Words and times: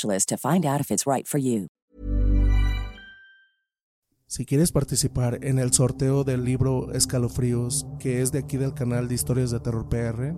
to 0.00 0.36
find 0.36 0.64
out 0.64 0.80
if 0.80 0.90
it's 0.90 1.06
right 1.06 1.26
for 1.26 1.38
you. 1.38 1.68
Si 4.26 4.46
quieres 4.46 4.72
participar 4.72 5.40
en 5.42 5.58
el 5.58 5.74
sorteo 5.74 6.24
del 6.24 6.42
libro 6.42 6.90
Escalofríos, 6.94 7.86
que 7.98 8.22
es 8.22 8.32
de 8.32 8.38
aquí 8.38 8.56
del 8.56 8.72
canal 8.72 9.06
de 9.06 9.14
Historias 9.14 9.50
de 9.50 9.60
Terror 9.60 9.90
PR, 9.90 10.34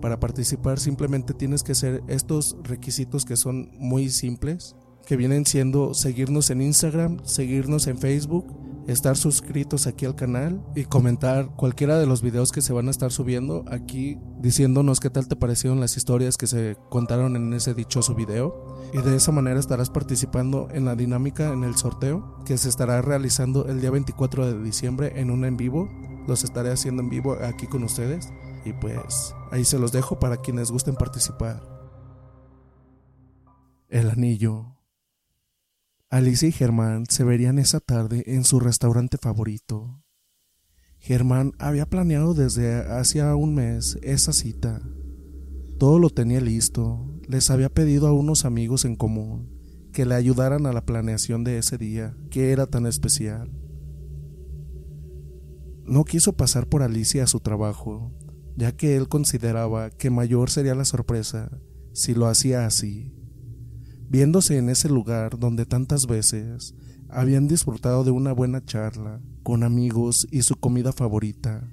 para 0.00 0.20
participar 0.20 0.78
simplemente 0.78 1.34
tienes 1.34 1.64
que 1.64 1.72
hacer 1.72 2.04
estos 2.06 2.56
requisitos 2.62 3.24
que 3.24 3.36
son 3.36 3.70
muy 3.78 4.10
simples, 4.10 4.76
que 5.06 5.16
vienen 5.16 5.44
siendo 5.44 5.92
seguirnos 5.92 6.50
en 6.50 6.62
Instagram, 6.62 7.18
seguirnos 7.24 7.88
en 7.88 7.98
Facebook, 7.98 8.46
estar 8.86 9.16
suscritos 9.16 9.86
aquí 9.86 10.04
al 10.04 10.14
canal 10.14 10.64
y 10.74 10.84
comentar 10.84 11.54
cualquiera 11.56 11.98
de 11.98 12.06
los 12.06 12.22
videos 12.22 12.52
que 12.52 12.62
se 12.62 12.72
van 12.72 12.88
a 12.88 12.90
estar 12.90 13.10
subiendo 13.10 13.64
aquí 13.68 14.18
diciéndonos 14.38 15.00
qué 15.00 15.10
tal 15.10 15.28
te 15.28 15.36
parecieron 15.36 15.80
las 15.80 15.96
historias 15.96 16.36
que 16.36 16.46
se 16.46 16.76
contaron 16.88 17.36
en 17.36 17.52
ese 17.52 17.74
dichoso 17.74 18.14
video. 18.14 18.76
Y 18.92 18.98
de 18.98 19.16
esa 19.16 19.32
manera 19.32 19.58
estarás 19.58 19.90
participando 19.90 20.68
en 20.70 20.84
la 20.84 20.94
dinámica 20.94 21.52
en 21.52 21.64
el 21.64 21.76
sorteo 21.76 22.42
que 22.44 22.56
se 22.58 22.68
estará 22.68 23.02
realizando 23.02 23.66
el 23.66 23.80
día 23.80 23.90
24 23.90 24.46
de 24.46 24.62
diciembre 24.62 25.12
en 25.16 25.30
un 25.30 25.44
en 25.44 25.56
vivo. 25.56 25.88
Los 26.26 26.44
estaré 26.44 26.70
haciendo 26.70 27.02
en 27.02 27.10
vivo 27.10 27.36
aquí 27.42 27.66
con 27.66 27.82
ustedes. 27.82 28.28
Y 28.64 28.72
pues 28.72 29.34
ahí 29.50 29.64
se 29.64 29.78
los 29.78 29.92
dejo 29.92 30.18
para 30.18 30.38
quienes 30.38 30.70
gusten 30.70 30.96
participar. 30.96 31.62
El 33.88 34.10
anillo 34.10 34.75
Alicia 36.16 36.48
y 36.48 36.52
Germán 36.52 37.04
se 37.10 37.24
verían 37.24 37.58
esa 37.58 37.78
tarde 37.78 38.24
en 38.26 38.44
su 38.44 38.58
restaurante 38.58 39.18
favorito. 39.18 40.02
Germán 40.98 41.52
había 41.58 41.84
planeado 41.84 42.32
desde 42.32 42.74
hacía 42.90 43.36
un 43.36 43.54
mes 43.54 43.98
esa 44.02 44.32
cita. 44.32 44.80
Todo 45.78 45.98
lo 45.98 46.08
tenía 46.08 46.40
listo, 46.40 47.06
les 47.28 47.50
había 47.50 47.68
pedido 47.68 48.06
a 48.06 48.14
unos 48.14 48.46
amigos 48.46 48.86
en 48.86 48.96
común 48.96 49.52
que 49.92 50.06
le 50.06 50.14
ayudaran 50.14 50.64
a 50.64 50.72
la 50.72 50.86
planeación 50.86 51.44
de 51.44 51.58
ese 51.58 51.76
día, 51.76 52.16
que 52.30 52.50
era 52.50 52.66
tan 52.66 52.86
especial. 52.86 53.50
No 55.84 56.04
quiso 56.04 56.34
pasar 56.34 56.66
por 56.66 56.82
Alicia 56.82 57.24
a 57.24 57.26
su 57.26 57.40
trabajo, 57.40 58.10
ya 58.56 58.72
que 58.72 58.96
él 58.96 59.08
consideraba 59.08 59.90
que 59.90 60.08
mayor 60.08 60.48
sería 60.48 60.74
la 60.74 60.86
sorpresa 60.86 61.60
si 61.92 62.14
lo 62.14 62.26
hacía 62.26 62.64
así 62.64 63.12
viéndose 64.08 64.58
en 64.58 64.68
ese 64.68 64.88
lugar 64.88 65.38
donde 65.38 65.66
tantas 65.66 66.06
veces 66.06 66.74
habían 67.08 67.48
disfrutado 67.48 68.04
de 68.04 68.10
una 68.10 68.32
buena 68.32 68.64
charla 68.64 69.20
con 69.42 69.62
amigos 69.62 70.26
y 70.30 70.42
su 70.42 70.56
comida 70.56 70.92
favorita. 70.92 71.68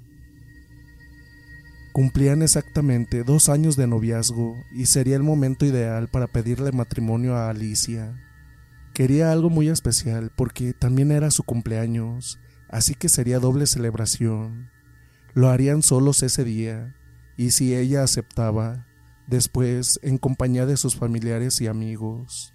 Cumplían 1.94 2.42
exactamente 2.42 3.24
dos 3.24 3.50
años 3.50 3.76
de 3.76 3.86
noviazgo 3.86 4.56
y 4.76 4.88
sería 4.88 5.16
el 5.16 5.24
momento 5.24 5.66
ideal 5.66 6.08
para 6.08 6.28
pedirle 6.28 6.72
matrimonio 6.72 7.36
a 7.36 7.50
Alicia. 7.50 8.16
Quería 8.94 9.32
algo 9.32 9.50
muy 9.50 9.70
especial 9.70 10.32
porque 10.36 10.74
también 10.74 11.12
era 11.12 11.30
su 11.30 11.44
cumpleaños, 11.44 12.40
así 12.70 12.96
que 12.96 13.10
sería 13.10 13.40
doble 13.40 13.68
celebración. 13.68 14.70
Lo 15.36 15.50
harían 15.50 15.84
solos 15.84 16.24
ese 16.24 16.44
día, 16.44 16.96
y 17.38 17.52
si 17.52 17.76
ella 17.76 18.04
aceptaba, 18.04 18.88
después 19.28 20.00
en 20.04 20.18
compañía 20.18 20.66
de 20.66 20.78
sus 20.78 20.96
familiares 20.96 21.62
y 21.62 21.68
amigos. 21.68 22.54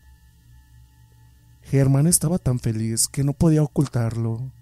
Germán 1.63 2.07
estaba 2.07 2.39
tan 2.39 2.59
feliz 2.59 3.09
que 3.09 3.25
no 3.25 3.33
podía 3.33 3.63
ocultarlo, 3.63 4.53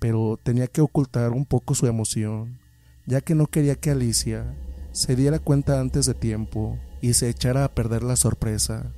pero 0.00 0.38
tenía 0.42 0.66
que 0.66 0.80
ocultar 0.80 1.32
un 1.32 1.44
poco 1.44 1.74
su 1.74 1.86
emoción, 1.86 2.58
ya 3.06 3.20
que 3.20 3.34
no 3.34 3.46
quería 3.46 3.76
que 3.76 3.90
Alicia 3.90 4.56
se 4.92 5.14
diera 5.14 5.38
cuenta 5.38 5.80
antes 5.80 6.06
de 6.06 6.14
tiempo 6.14 6.78
y 7.00 7.12
se 7.12 7.28
echara 7.28 7.64
a 7.64 7.74
perder 7.74 8.02
la 8.02 8.16
sorpresa. 8.16 8.92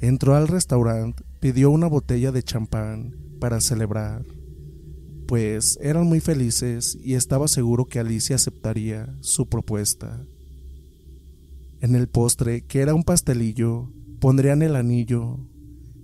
Entró 0.00 0.34
al 0.34 0.48
restaurante, 0.48 1.24
pidió 1.40 1.70
una 1.70 1.86
botella 1.86 2.30
de 2.30 2.42
champán 2.42 3.16
para 3.40 3.60
celebrar, 3.60 4.24
pues 5.26 5.78
eran 5.80 6.06
muy 6.06 6.20
felices 6.20 6.98
y 7.02 7.14
estaba 7.14 7.48
seguro 7.48 7.86
que 7.86 7.98
Alicia 7.98 8.36
aceptaría 8.36 9.14
su 9.20 9.48
propuesta. 9.48 10.26
En 11.80 11.94
el 11.94 12.08
postre, 12.08 12.62
que 12.66 12.80
era 12.80 12.94
un 12.94 13.04
pastelillo, 13.04 13.90
pondrían 14.20 14.60
el 14.62 14.76
anillo. 14.76 15.38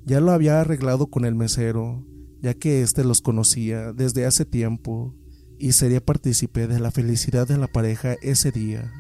Ya 0.05 0.21
lo 0.21 0.33
había 0.33 0.61
arreglado 0.61 1.09
con 1.09 1.25
el 1.27 1.35
mesero, 1.35 2.07
ya 2.41 2.55
que 2.55 2.83
éste 2.83 3.05
los 3.05 3.21
conocía 3.21 3.93
desde 3.93 4.25
hace 4.25 4.45
tiempo 4.45 5.15
y 5.59 5.73
sería 5.73 6.05
partícipe 6.05 6.67
de 6.67 6.81
la 6.81 6.91
felicidad 6.91 7.47
de 7.47 7.59
la 7.59 7.67
pareja 7.67 8.15
ese 8.23 8.53
día. 8.53 8.91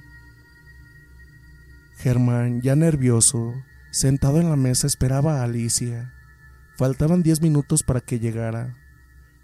Germán, 1.97 2.61
ya 2.61 2.77
nervioso, 2.77 3.55
sentado 3.91 4.39
en 4.41 4.51
la 4.51 4.57
mesa 4.57 4.87
esperaba 4.87 5.41
a 5.41 5.45
Alicia. 5.45 6.13
Faltaban 6.77 7.23
diez 7.23 7.41
minutos 7.41 7.83
para 7.83 8.01
que 8.01 8.19
llegara. 8.19 8.77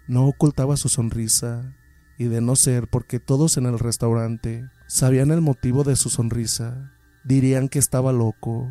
No 0.07 0.27
ocultaba 0.27 0.77
su 0.77 0.87
sonrisa, 0.89 1.75
y 2.17 2.25
de 2.25 2.41
no 2.41 2.55
ser 2.55 2.87
porque 2.87 3.19
todos 3.19 3.57
en 3.57 3.65
el 3.65 3.79
restaurante 3.79 4.69
sabían 4.87 5.31
el 5.31 5.41
motivo 5.41 5.83
de 5.83 5.95
su 5.95 6.09
sonrisa, 6.09 6.93
dirían 7.23 7.69
que 7.69 7.79
estaba 7.79 8.11
loco. 8.11 8.69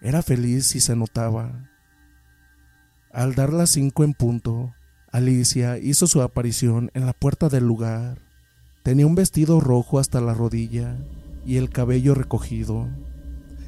Era 0.00 0.22
feliz 0.22 0.74
y 0.74 0.80
se 0.80 0.96
notaba. 0.96 1.70
Al 3.12 3.34
dar 3.34 3.52
las 3.52 3.70
cinco 3.70 4.04
en 4.04 4.12
punto, 4.12 4.74
Alicia 5.10 5.78
hizo 5.78 6.06
su 6.06 6.20
aparición 6.20 6.90
en 6.94 7.06
la 7.06 7.12
puerta 7.12 7.48
del 7.48 7.66
lugar. 7.66 8.18
Tenía 8.82 9.06
un 9.06 9.14
vestido 9.14 9.60
rojo 9.60 9.98
hasta 9.98 10.20
la 10.20 10.34
rodilla 10.34 10.96
y 11.44 11.56
el 11.56 11.70
cabello 11.70 12.14
recogido. 12.14 12.88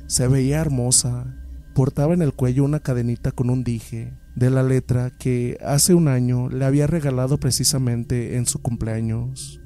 Se 0.07 0.29
veía 0.29 0.61
hermosa. 0.61 1.35
Portaba 1.75 2.13
en 2.13 2.23
el 2.23 2.35
cuello 2.35 2.65
una 2.65 2.81
cadenita 2.81 3.31
con 3.31 3.51
un 3.51 3.63
dije 3.63 4.13
de 4.35 4.51
la 4.51 4.63
letra 4.63 5.11
que 5.11 5.59
hace 5.65 5.95
un 5.95 6.09
año 6.09 6.49
le 6.49 6.65
había 6.65 6.87
regalado 6.87 7.39
precisamente 7.39 8.37
en 8.37 8.47
su 8.47 8.61
cumpleaños. 8.61 9.61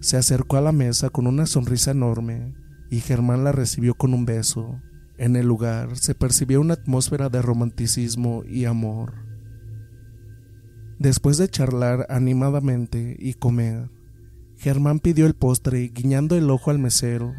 Se 0.00 0.16
acercó 0.16 0.56
a 0.56 0.60
la 0.62 0.72
mesa 0.72 1.10
con 1.10 1.26
una 1.26 1.46
sonrisa 1.46 1.90
enorme 1.90 2.54
y 2.90 3.00
Germán 3.00 3.44
la 3.44 3.52
recibió 3.52 3.94
con 3.94 4.12
un 4.12 4.26
beso. 4.26 4.80
En 5.16 5.36
el 5.36 5.46
lugar 5.46 5.96
se 5.96 6.14
percibía 6.14 6.60
una 6.60 6.74
atmósfera 6.74 7.28
de 7.28 7.40
romanticismo 7.40 8.42
y 8.44 8.64
amor. 8.64 9.14
Después 10.98 11.38
de 11.38 11.48
charlar 11.48 12.06
animadamente 12.10 13.16
y 13.18 13.34
comer, 13.34 13.90
Germán 14.58 14.98
pidió 14.98 15.26
el 15.26 15.34
postre 15.34 15.90
guiñando 15.94 16.36
el 16.36 16.50
ojo 16.50 16.70
al 16.70 16.78
mesero, 16.78 17.32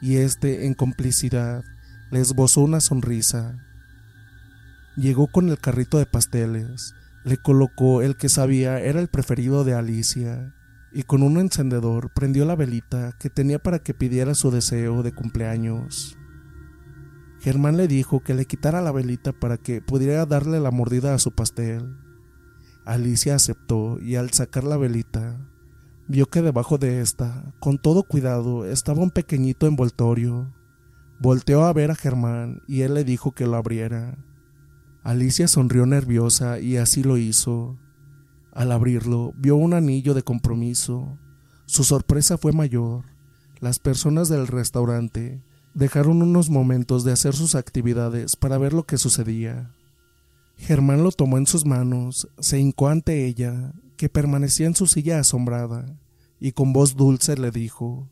y 0.00 0.16
éste, 0.16 0.66
en 0.66 0.74
complicidad, 0.74 1.62
le 2.10 2.20
esbozó 2.20 2.62
una 2.62 2.80
sonrisa. 2.80 3.58
Llegó 4.96 5.28
con 5.28 5.48
el 5.48 5.58
carrito 5.58 5.98
de 5.98 6.06
pasteles, 6.06 6.94
le 7.24 7.36
colocó 7.36 8.02
el 8.02 8.16
que 8.16 8.28
sabía 8.28 8.80
era 8.80 9.00
el 9.00 9.08
preferido 9.08 9.62
de 9.62 9.74
Alicia 9.74 10.55
y 10.96 11.02
con 11.02 11.22
un 11.22 11.36
encendedor 11.36 12.10
prendió 12.14 12.46
la 12.46 12.56
velita 12.56 13.12
que 13.20 13.28
tenía 13.28 13.58
para 13.58 13.80
que 13.80 13.92
pidiera 13.92 14.34
su 14.34 14.50
deseo 14.50 15.02
de 15.02 15.12
cumpleaños. 15.12 16.16
Germán 17.38 17.76
le 17.76 17.86
dijo 17.86 18.20
que 18.20 18.32
le 18.32 18.46
quitara 18.46 18.80
la 18.80 18.92
velita 18.92 19.34
para 19.34 19.58
que 19.58 19.82
pudiera 19.82 20.24
darle 20.24 20.58
la 20.58 20.70
mordida 20.70 21.12
a 21.12 21.18
su 21.18 21.32
pastel. 21.32 21.98
Alicia 22.86 23.34
aceptó 23.34 23.98
y 24.00 24.16
al 24.16 24.30
sacar 24.30 24.64
la 24.64 24.78
velita, 24.78 25.38
vio 26.08 26.30
que 26.30 26.40
debajo 26.40 26.78
de 26.78 27.02
esta, 27.02 27.52
con 27.60 27.76
todo 27.76 28.04
cuidado, 28.04 28.64
estaba 28.64 29.02
un 29.02 29.10
pequeñito 29.10 29.66
envoltorio. 29.66 30.50
Volteó 31.20 31.66
a 31.66 31.74
ver 31.74 31.90
a 31.90 31.94
Germán 31.94 32.62
y 32.66 32.80
él 32.80 32.94
le 32.94 33.04
dijo 33.04 33.32
que 33.32 33.46
lo 33.46 33.56
abriera. 33.56 34.16
Alicia 35.02 35.46
sonrió 35.46 35.84
nerviosa 35.84 36.58
y 36.58 36.78
así 36.78 37.02
lo 37.02 37.18
hizo. 37.18 37.76
Al 38.56 38.72
abrirlo, 38.72 39.34
vio 39.36 39.54
un 39.54 39.74
anillo 39.74 40.14
de 40.14 40.22
compromiso. 40.22 41.18
Su 41.66 41.84
sorpresa 41.84 42.38
fue 42.38 42.52
mayor. 42.52 43.04
Las 43.60 43.78
personas 43.78 44.30
del 44.30 44.46
restaurante 44.46 45.42
dejaron 45.74 46.22
unos 46.22 46.48
momentos 46.48 47.04
de 47.04 47.12
hacer 47.12 47.34
sus 47.34 47.54
actividades 47.54 48.34
para 48.34 48.56
ver 48.56 48.72
lo 48.72 48.84
que 48.84 48.96
sucedía. 48.96 49.74
Germán 50.56 51.02
lo 51.02 51.12
tomó 51.12 51.36
en 51.36 51.46
sus 51.46 51.66
manos, 51.66 52.30
se 52.38 52.58
hincó 52.58 52.88
ante 52.88 53.26
ella, 53.26 53.74
que 53.98 54.08
permanecía 54.08 54.66
en 54.66 54.74
su 54.74 54.86
silla 54.86 55.20
asombrada, 55.20 56.00
y 56.40 56.52
con 56.52 56.72
voz 56.72 56.96
dulce 56.96 57.36
le 57.36 57.50
dijo 57.50 58.08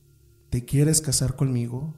¿Te 0.51 0.67
quieres 0.67 1.01
casar 1.01 1.37
conmigo? 1.37 1.95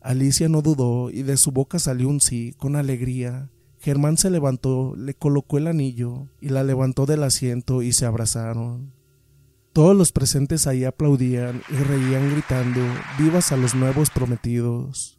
Alicia 0.00 0.48
no 0.48 0.62
dudó 0.62 1.10
y 1.10 1.24
de 1.24 1.36
su 1.36 1.52
boca 1.52 1.78
salió 1.78 2.08
un 2.08 2.22
sí 2.22 2.54
con 2.56 2.74
alegría 2.74 3.50
Germán 3.82 4.16
se 4.16 4.30
levantó, 4.30 4.94
le 4.96 5.14
colocó 5.14 5.58
el 5.58 5.66
anillo 5.66 6.28
y 6.40 6.50
la 6.50 6.62
levantó 6.62 7.04
del 7.04 7.24
asiento 7.24 7.82
y 7.82 7.92
se 7.92 8.06
abrazaron. 8.06 8.92
Todos 9.72 9.96
los 9.96 10.12
presentes 10.12 10.68
ahí 10.68 10.84
aplaudían 10.84 11.62
y 11.68 11.74
reían 11.82 12.30
gritando 12.30 12.80
vivas 13.18 13.50
a 13.50 13.56
los 13.56 13.74
nuevos 13.74 14.10
prometidos. 14.10 15.18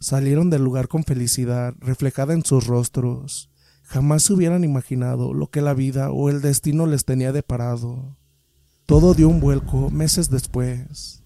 Salieron 0.00 0.50
del 0.50 0.64
lugar 0.64 0.88
con 0.88 1.04
felicidad 1.04 1.72
reflejada 1.78 2.34
en 2.34 2.44
sus 2.44 2.66
rostros. 2.66 3.48
Jamás 3.84 4.24
se 4.24 4.32
hubieran 4.32 4.64
imaginado 4.64 5.32
lo 5.32 5.48
que 5.48 5.60
la 5.60 5.72
vida 5.72 6.10
o 6.10 6.30
el 6.30 6.40
destino 6.40 6.84
les 6.84 7.04
tenía 7.04 7.30
deparado. 7.30 8.16
Todo 8.86 9.14
dio 9.14 9.28
un 9.28 9.38
vuelco 9.38 9.88
meses 9.88 10.30
después. 10.30 11.22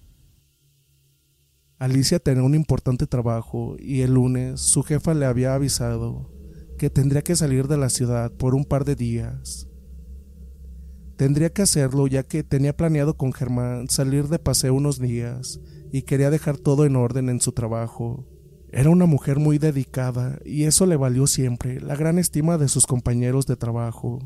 Alicia 1.78 2.18
tenía 2.18 2.42
un 2.42 2.54
importante 2.54 3.06
trabajo 3.06 3.76
y 3.78 4.02
el 4.02 4.12
lunes 4.12 4.60
su 4.60 4.82
jefa 4.82 5.14
le 5.14 5.24
había 5.24 5.54
avisado 5.54 6.41
que 6.82 6.90
tendría 6.90 7.22
que 7.22 7.36
salir 7.36 7.68
de 7.68 7.76
la 7.76 7.88
ciudad 7.90 8.32
por 8.32 8.56
un 8.56 8.64
par 8.64 8.84
de 8.84 8.96
días. 8.96 9.68
Tendría 11.16 11.52
que 11.52 11.62
hacerlo 11.62 12.08
ya 12.08 12.24
que 12.24 12.42
tenía 12.42 12.76
planeado 12.76 13.16
con 13.16 13.32
Germán 13.32 13.88
salir 13.88 14.26
de 14.26 14.40
paseo 14.40 14.74
unos 14.74 14.98
días 14.98 15.60
y 15.92 16.02
quería 16.02 16.28
dejar 16.28 16.58
todo 16.58 16.84
en 16.84 16.96
orden 16.96 17.28
en 17.28 17.40
su 17.40 17.52
trabajo. 17.52 18.26
Era 18.72 18.90
una 18.90 19.06
mujer 19.06 19.38
muy 19.38 19.58
dedicada 19.58 20.40
y 20.44 20.64
eso 20.64 20.84
le 20.86 20.96
valió 20.96 21.28
siempre 21.28 21.80
la 21.80 21.94
gran 21.94 22.18
estima 22.18 22.58
de 22.58 22.66
sus 22.66 22.84
compañeros 22.84 23.46
de 23.46 23.54
trabajo. 23.54 24.18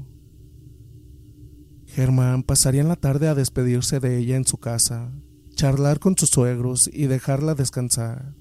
Germán 1.85 2.43
pasaría 2.43 2.81
en 2.81 2.89
la 2.89 2.97
tarde 2.97 3.29
a 3.29 3.35
despedirse 3.35 4.01
de 4.01 4.17
ella 4.17 4.35
en 4.35 4.47
su 4.47 4.57
casa, 4.57 5.13
charlar 5.57 5.99
con 5.99 6.17
sus 6.17 6.31
suegros 6.31 6.89
y 6.91 7.07
dejarla 7.07 7.55
descansar, 7.55 8.35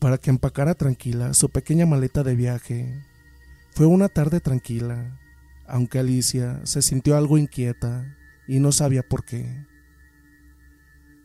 para 0.00 0.18
que 0.18 0.30
empacara 0.30 0.74
tranquila 0.74 1.34
su 1.34 1.50
pequeña 1.50 1.86
maleta 1.86 2.24
de 2.24 2.34
viaje. 2.34 3.09
Fue 3.72 3.86
una 3.86 4.08
tarde 4.08 4.40
tranquila, 4.40 5.18
aunque 5.66 5.98
Alicia 6.00 6.60
se 6.64 6.82
sintió 6.82 7.16
algo 7.16 7.38
inquieta 7.38 8.16
y 8.48 8.58
no 8.58 8.72
sabía 8.72 9.02
por 9.02 9.24
qué. 9.24 9.66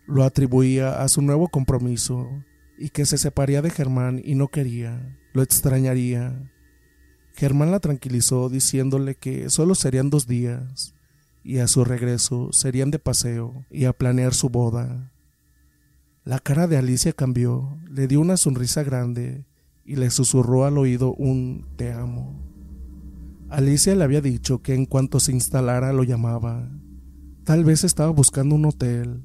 Lo 0.05 0.23
atribuía 0.23 1.01
a 1.01 1.07
su 1.07 1.21
nuevo 1.21 1.49
compromiso 1.49 2.29
y 2.77 2.89
que 2.89 3.05
se 3.05 3.17
separaría 3.17 3.61
de 3.61 3.71
Germán 3.71 4.21
y 4.23 4.35
no 4.35 4.49
quería, 4.49 5.17
lo 5.33 5.41
extrañaría. 5.41 6.51
Germán 7.33 7.71
la 7.71 7.79
tranquilizó 7.79 8.49
diciéndole 8.49 9.15
que 9.15 9.49
solo 9.49 9.73
serían 9.73 10.11
dos 10.11 10.27
días 10.27 10.93
y 11.43 11.57
a 11.57 11.67
su 11.67 11.83
regreso 11.83 12.51
serían 12.53 12.91
de 12.91 12.99
paseo 12.99 13.65
y 13.71 13.85
a 13.85 13.93
planear 13.93 14.33
su 14.33 14.49
boda. 14.49 15.11
La 16.23 16.39
cara 16.39 16.67
de 16.67 16.77
Alicia 16.77 17.13
cambió, 17.13 17.77
le 17.89 18.07
dio 18.07 18.19
una 18.19 18.37
sonrisa 18.37 18.83
grande 18.83 19.45
y 19.85 19.95
le 19.95 20.09
susurró 20.09 20.65
al 20.65 20.77
oído 20.77 21.13
un 21.13 21.67
te 21.77 21.93
amo. 21.93 22.41
Alicia 23.49 23.95
le 23.95 24.03
había 24.03 24.19
dicho 24.19 24.61
que 24.63 24.73
en 24.73 24.85
cuanto 24.85 25.19
se 25.19 25.31
instalara 25.31 25.93
lo 25.93 26.03
llamaba. 26.03 26.71
Tal 27.43 27.63
vez 27.63 27.83
estaba 27.83 28.09
buscando 28.09 28.55
un 28.55 28.65
hotel. 28.65 29.23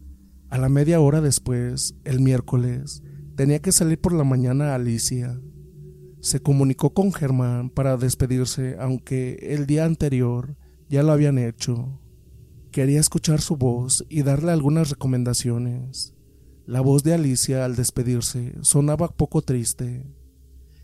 A 0.50 0.58
la 0.58 0.68
media 0.68 1.00
hora 1.00 1.22
después, 1.22 1.96
el 2.04 2.20
miércoles, 2.20 3.02
tenía 3.34 3.60
que 3.60 3.72
salir 3.72 3.98
por 3.98 4.12
la 4.12 4.24
mañana 4.24 4.72
a 4.72 4.74
Alicia. 4.74 5.40
Se 6.20 6.40
comunicó 6.40 6.92
con 6.92 7.14
Germán 7.14 7.70
para 7.70 7.96
despedirse, 7.96 8.76
aunque 8.78 9.38
el 9.40 9.66
día 9.66 9.86
anterior 9.86 10.58
ya 10.90 11.02
lo 11.02 11.12
habían 11.12 11.38
hecho. 11.38 11.98
Quería 12.70 13.00
escuchar 13.00 13.40
su 13.40 13.56
voz 13.56 14.04
y 14.10 14.22
darle 14.22 14.52
algunas 14.52 14.90
recomendaciones. 14.90 16.14
La 16.66 16.82
voz 16.82 17.02
de 17.02 17.14
Alicia 17.14 17.64
al 17.64 17.74
despedirse 17.74 18.54
sonaba 18.60 19.08
poco 19.08 19.40
triste. 19.40 20.04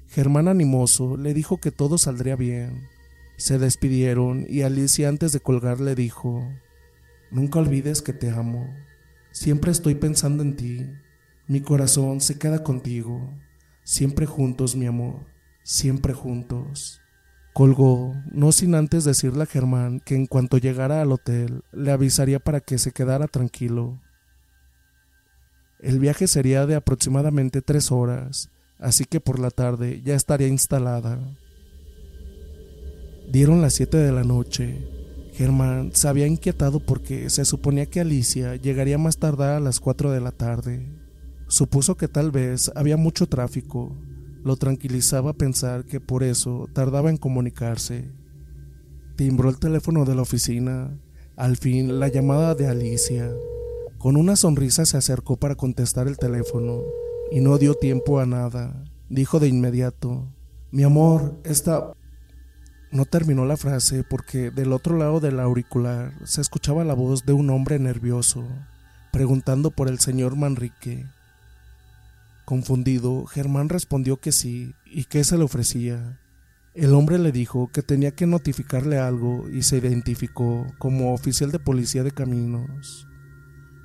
Germán 0.08 0.48
animoso 0.48 1.16
le 1.16 1.34
dijo 1.34 1.58
que 1.58 1.70
todo 1.70 1.98
saldría 1.98 2.36
bien. 2.36 2.88
Se 3.36 3.58
despidieron 3.58 4.46
y 4.48 4.62
Alicia 4.62 5.08
antes 5.08 5.32
de 5.32 5.40
colgar 5.40 5.80
le 5.80 5.94
dijo, 5.94 6.42
Nunca 7.30 7.58
olvides 7.58 8.02
que 8.02 8.12
te 8.12 8.30
amo. 8.30 8.66
Siempre 9.32 9.70
estoy 9.70 9.94
pensando 9.96 10.42
en 10.42 10.56
ti. 10.56 10.86
Mi 11.48 11.60
corazón 11.60 12.20
se 12.20 12.38
queda 12.38 12.62
contigo. 12.62 13.20
Siempre 13.82 14.26
juntos, 14.26 14.76
mi 14.76 14.86
amor. 14.86 15.26
Siempre 15.62 16.14
juntos. 16.14 17.00
Colgó, 17.52 18.14
no 18.30 18.52
sin 18.52 18.74
antes 18.74 19.04
decirle 19.04 19.42
a 19.42 19.46
Germán 19.46 20.00
que 20.00 20.14
en 20.14 20.26
cuanto 20.26 20.58
llegara 20.58 21.02
al 21.02 21.12
hotel 21.12 21.62
le 21.72 21.90
avisaría 21.90 22.38
para 22.38 22.60
que 22.60 22.78
se 22.78 22.92
quedara 22.92 23.28
tranquilo. 23.28 24.00
El 25.80 25.98
viaje 25.98 26.26
sería 26.26 26.66
de 26.66 26.74
aproximadamente 26.74 27.62
tres 27.62 27.90
horas 27.92 28.50
así 28.78 29.04
que 29.04 29.20
por 29.20 29.38
la 29.38 29.50
tarde 29.50 30.02
ya 30.04 30.14
estaría 30.14 30.48
instalada. 30.48 31.18
Dieron 33.30 33.60
las 33.60 33.74
siete 33.74 33.96
de 33.96 34.12
la 34.12 34.24
noche. 34.24 34.78
Germán 35.32 35.90
se 35.92 36.08
había 36.08 36.26
inquietado 36.26 36.80
porque 36.80 37.28
se 37.28 37.44
suponía 37.44 37.86
que 37.86 38.00
Alicia 38.00 38.56
llegaría 38.56 38.98
más 38.98 39.18
tardar 39.18 39.50
a 39.50 39.60
las 39.60 39.80
cuatro 39.80 40.10
de 40.10 40.20
la 40.20 40.32
tarde. 40.32 40.86
Supuso 41.48 41.96
que 41.96 42.08
tal 42.08 42.30
vez 42.30 42.70
había 42.74 42.96
mucho 42.96 43.26
tráfico. 43.26 43.94
Lo 44.44 44.56
tranquilizaba 44.56 45.32
pensar 45.32 45.84
que 45.84 46.00
por 46.00 46.22
eso 46.22 46.68
tardaba 46.72 47.10
en 47.10 47.16
comunicarse. 47.16 48.10
Timbró 49.16 49.50
el 49.50 49.58
teléfono 49.58 50.04
de 50.04 50.14
la 50.14 50.22
oficina. 50.22 50.98
Al 51.36 51.56
fin, 51.56 52.00
la 52.00 52.08
llamada 52.08 52.54
de 52.54 52.68
Alicia. 52.68 53.30
Con 53.98 54.16
una 54.16 54.36
sonrisa 54.36 54.86
se 54.86 54.96
acercó 54.96 55.36
para 55.36 55.56
contestar 55.56 56.06
el 56.06 56.16
teléfono 56.16 56.82
y 57.30 57.40
no 57.40 57.58
dio 57.58 57.74
tiempo 57.74 58.20
a 58.20 58.26
nada. 58.26 58.84
Dijo 59.08 59.40
de 59.40 59.48
inmediato, 59.48 60.26
mi 60.70 60.82
amor, 60.82 61.40
esta... 61.44 61.92
No 62.92 63.04
terminó 63.04 63.44
la 63.44 63.56
frase 63.56 64.04
porque 64.04 64.50
del 64.50 64.72
otro 64.72 64.96
lado 64.96 65.20
del 65.20 65.40
auricular 65.40 66.14
se 66.24 66.40
escuchaba 66.40 66.84
la 66.84 66.94
voz 66.94 67.26
de 67.26 67.32
un 67.32 67.50
hombre 67.50 67.78
nervioso, 67.78 68.46
preguntando 69.12 69.70
por 69.70 69.88
el 69.88 69.98
señor 69.98 70.36
Manrique. 70.36 71.04
Confundido, 72.44 73.26
Germán 73.26 73.68
respondió 73.68 74.18
que 74.18 74.30
sí 74.30 74.72
y 74.84 75.04
que 75.04 75.24
se 75.24 75.36
le 75.36 75.44
ofrecía. 75.44 76.20
El 76.74 76.94
hombre 76.94 77.18
le 77.18 77.32
dijo 77.32 77.70
que 77.72 77.82
tenía 77.82 78.12
que 78.12 78.26
notificarle 78.26 78.98
algo 78.98 79.48
y 79.50 79.62
se 79.62 79.78
identificó 79.78 80.66
como 80.78 81.12
oficial 81.12 81.50
de 81.50 81.58
policía 81.58 82.04
de 82.04 82.12
caminos. 82.12 83.08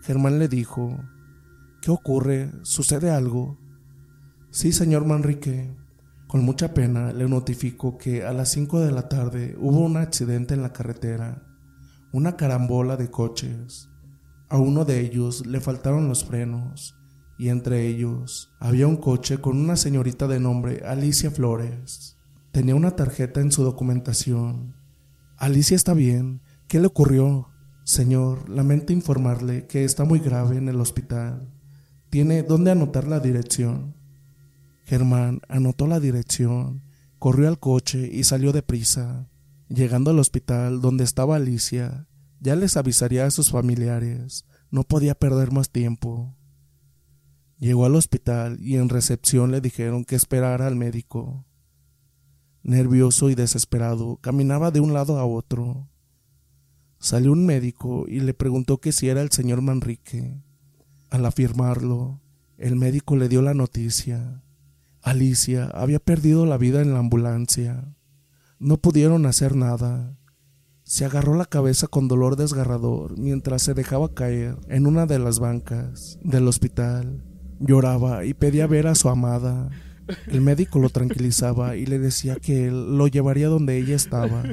Germán 0.03 0.39
le 0.39 0.47
dijo 0.47 1.03
¿Qué 1.81 1.89
ocurre? 1.89 2.51
¿Sucede 2.61 3.09
algo? 3.09 3.57
Sí, 4.51 4.71
señor 4.71 5.03
Manrique. 5.03 5.75
Con 6.27 6.45
mucha 6.45 6.75
pena 6.75 7.11
le 7.11 7.27
notifico 7.27 7.97
que 7.97 8.23
a 8.23 8.33
las 8.33 8.49
5 8.51 8.81
de 8.81 8.91
la 8.91 9.09
tarde 9.09 9.55
hubo 9.59 9.79
un 9.79 9.97
accidente 9.97 10.53
en 10.53 10.61
la 10.61 10.73
carretera, 10.73 11.41
una 12.13 12.37
carambola 12.37 12.97
de 12.97 13.09
coches. 13.09 13.89
A 14.47 14.59
uno 14.59 14.85
de 14.85 14.99
ellos 14.99 15.47
le 15.47 15.59
faltaron 15.59 16.07
los 16.07 16.23
frenos 16.23 16.95
y 17.39 17.49
entre 17.49 17.87
ellos 17.87 18.53
había 18.59 18.85
un 18.85 18.97
coche 18.97 19.39
con 19.39 19.57
una 19.57 19.75
señorita 19.75 20.27
de 20.27 20.39
nombre 20.39 20.83
Alicia 20.85 21.31
Flores. 21.31 22.15
Tenía 22.51 22.75
una 22.75 22.95
tarjeta 22.95 23.41
en 23.41 23.51
su 23.51 23.63
documentación. 23.63 24.75
Alicia 25.35 25.75
está 25.75 25.95
bien. 25.95 26.43
¿Qué 26.67 26.79
le 26.79 26.85
ocurrió? 26.85 27.49
Señor, 27.85 28.47
lamento 28.49 28.93
informarle 28.93 29.65
que 29.65 29.83
está 29.83 30.05
muy 30.05 30.19
grave 30.19 30.57
en 30.57 30.69
el 30.69 30.79
hospital. 30.79 31.51
¿Tiene 32.11 32.43
dónde 32.43 32.69
anotar 32.69 33.07
la 33.07 33.19
dirección? 33.19 33.95
Germán 34.83 35.41
anotó 35.49 35.87
la 35.87 35.99
dirección 35.99 36.83
Corrió 37.21 37.49
al 37.49 37.59
coche 37.59 38.09
y 38.11 38.23
salió 38.23 38.51
deprisa. 38.51 39.29
Llegando 39.69 40.09
al 40.09 40.17
hospital 40.17 40.81
donde 40.81 41.03
estaba 41.03 41.35
Alicia, 41.35 42.07
ya 42.39 42.55
les 42.55 42.77
avisaría 42.77 43.27
a 43.27 43.29
sus 43.29 43.51
familiares. 43.51 44.47
No 44.71 44.81
podía 44.81 45.13
perder 45.13 45.51
más 45.51 45.69
tiempo. 45.69 46.35
Llegó 47.59 47.85
al 47.85 47.93
hospital 47.93 48.57
y 48.59 48.77
en 48.77 48.89
recepción 48.89 49.51
le 49.51 49.61
dijeron 49.61 50.03
que 50.03 50.15
esperara 50.15 50.65
al 50.65 50.75
médico. 50.75 51.45
Nervioso 52.63 53.29
y 53.29 53.35
desesperado, 53.35 54.17
caminaba 54.17 54.71
de 54.71 54.79
un 54.79 54.91
lado 54.91 55.19
a 55.19 55.25
otro. 55.25 55.91
Salió 56.97 57.33
un 57.33 57.45
médico 57.45 58.05
y 58.07 58.21
le 58.21 58.33
preguntó 58.33 58.79
que 58.79 58.91
si 58.91 59.09
era 59.09 59.21
el 59.21 59.29
señor 59.29 59.61
Manrique. 59.61 60.41
Al 61.11 61.25
afirmarlo, 61.25 62.21
el 62.57 62.77
médico 62.77 63.17
le 63.17 63.27
dio 63.27 63.41
la 63.41 63.53
noticia. 63.53 64.41
Alicia 65.01 65.65
había 65.73 65.99
perdido 65.99 66.45
la 66.45 66.57
vida 66.57 66.81
en 66.81 66.93
la 66.93 66.99
ambulancia. 66.99 67.93
No 68.59 68.77
pudieron 68.77 69.25
hacer 69.25 69.57
nada. 69.57 70.17
Se 70.83 71.03
agarró 71.03 71.35
la 71.35 71.45
cabeza 71.45 71.87
con 71.87 72.07
dolor 72.07 72.37
desgarrador 72.37 73.17
mientras 73.17 73.61
se 73.61 73.73
dejaba 73.73 74.13
caer 74.13 74.55
en 74.69 74.87
una 74.87 75.05
de 75.05 75.19
las 75.19 75.39
bancas 75.39 76.17
del 76.23 76.47
hospital. 76.47 77.25
Lloraba 77.59 78.23
y 78.23 78.33
pedía 78.33 78.65
ver 78.65 78.87
a 78.87 78.95
su 78.95 79.09
amada. 79.09 79.69
El 80.27 80.39
médico 80.39 80.79
lo 80.79 80.87
tranquilizaba 80.87 81.75
y 81.75 81.85
le 81.87 81.99
decía 81.99 82.37
que 82.37 82.67
él 82.67 82.97
lo 82.97 83.07
llevaría 83.07 83.49
donde 83.49 83.77
ella 83.77 83.97
estaba. 83.97 84.43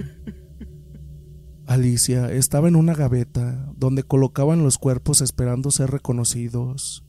Alicia 1.69 2.33
estaba 2.33 2.67
en 2.67 2.75
una 2.75 2.95
gaveta 2.95 3.73
donde 3.77 4.03
colocaban 4.03 4.65
los 4.65 4.79
cuerpos 4.79 5.21
esperando 5.21 5.71
ser 5.71 5.91
reconocidos. 5.91 7.05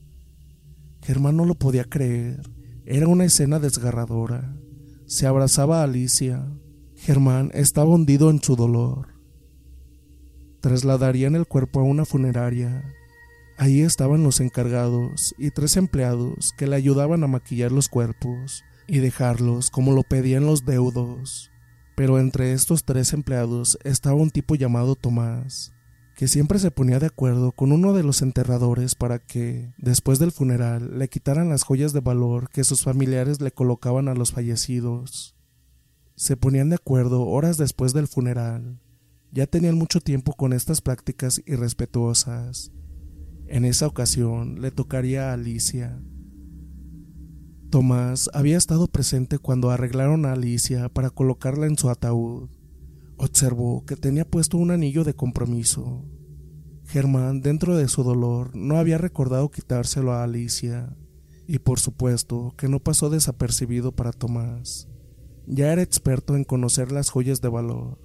Germán 1.02 1.36
no 1.36 1.44
lo 1.44 1.56
podía 1.56 1.84
creer. 1.84 2.42
Era 2.84 3.08
una 3.08 3.24
escena 3.24 3.58
desgarradora. 3.58 4.54
Se 5.06 5.26
abrazaba 5.26 5.80
a 5.80 5.84
Alicia. 5.84 6.46
Germán 6.94 7.50
estaba 7.54 7.90
hundido 7.90 8.30
en 8.30 8.40
su 8.42 8.54
dolor. 8.54 9.08
Trasladarían 10.60 11.34
el 11.34 11.46
cuerpo 11.46 11.80
a 11.80 11.84
una 11.84 12.04
funeraria 12.04 12.84
Ahí 13.60 13.82
estaban 13.82 14.22
los 14.22 14.40
encargados 14.40 15.34
y 15.36 15.50
tres 15.50 15.76
empleados 15.76 16.54
que 16.56 16.66
le 16.66 16.76
ayudaban 16.76 17.22
a 17.24 17.26
maquillar 17.26 17.72
los 17.72 17.90
cuerpos 17.90 18.64
y 18.86 19.00
dejarlos 19.00 19.68
como 19.68 19.92
lo 19.92 20.02
pedían 20.02 20.46
los 20.46 20.64
deudos. 20.64 21.49
Pero 21.96 22.18
entre 22.18 22.52
estos 22.52 22.84
tres 22.84 23.12
empleados 23.12 23.78
estaba 23.84 24.16
un 24.16 24.30
tipo 24.30 24.54
llamado 24.54 24.94
Tomás, 24.94 25.72
que 26.16 26.28
siempre 26.28 26.58
se 26.58 26.70
ponía 26.70 26.98
de 26.98 27.06
acuerdo 27.06 27.52
con 27.52 27.72
uno 27.72 27.92
de 27.92 28.02
los 28.02 28.22
enterradores 28.22 28.94
para 28.94 29.18
que, 29.18 29.72
después 29.78 30.18
del 30.18 30.32
funeral, 30.32 30.98
le 30.98 31.08
quitaran 31.08 31.48
las 31.48 31.62
joyas 31.62 31.92
de 31.92 32.00
valor 32.00 32.48
que 32.50 32.64
sus 32.64 32.82
familiares 32.82 33.40
le 33.40 33.52
colocaban 33.52 34.08
a 34.08 34.14
los 34.14 34.32
fallecidos. 34.32 35.36
Se 36.16 36.36
ponían 36.36 36.68
de 36.68 36.76
acuerdo 36.76 37.26
horas 37.26 37.56
después 37.56 37.92
del 37.92 38.08
funeral. 38.08 38.80
Ya 39.32 39.46
tenían 39.46 39.76
mucho 39.76 40.00
tiempo 40.00 40.34
con 40.34 40.52
estas 40.52 40.80
prácticas 40.80 41.42
irrespetuosas 41.46 42.72
en 43.50 43.64
esa 43.64 43.88
ocasión 43.88 44.60
le 44.60 44.70
tocaría 44.70 45.30
a 45.30 45.32
Alicia. 45.32 46.00
Tomás 47.70 48.28
había 48.34 48.58
estado 48.58 48.88
presente 48.88 49.38
cuando 49.38 49.70
arreglaron 49.70 50.26
a 50.26 50.32
Alicia 50.32 50.88
para 50.88 51.10
colocarla 51.10 51.66
en 51.66 51.78
su 51.78 51.88
ataúd. 51.88 52.48
Observó 53.16 53.84
que 53.86 53.94
tenía 53.94 54.24
puesto 54.24 54.58
un 54.58 54.72
anillo 54.72 55.04
de 55.04 55.14
compromiso. 55.14 56.04
Germán, 56.86 57.42
dentro 57.42 57.76
de 57.76 57.86
su 57.86 58.02
dolor, 58.02 58.56
no 58.56 58.76
había 58.76 58.98
recordado 58.98 59.52
quitárselo 59.52 60.12
a 60.12 60.24
Alicia, 60.24 60.96
y 61.46 61.60
por 61.60 61.78
supuesto 61.78 62.52
que 62.56 62.68
no 62.68 62.80
pasó 62.80 63.08
desapercibido 63.08 63.92
para 63.92 64.10
Tomás. 64.10 64.88
Ya 65.46 65.72
era 65.72 65.82
experto 65.82 66.34
en 66.34 66.42
conocer 66.42 66.90
las 66.90 67.08
joyas 67.10 67.40
de 67.40 67.48
valor. 67.50 67.98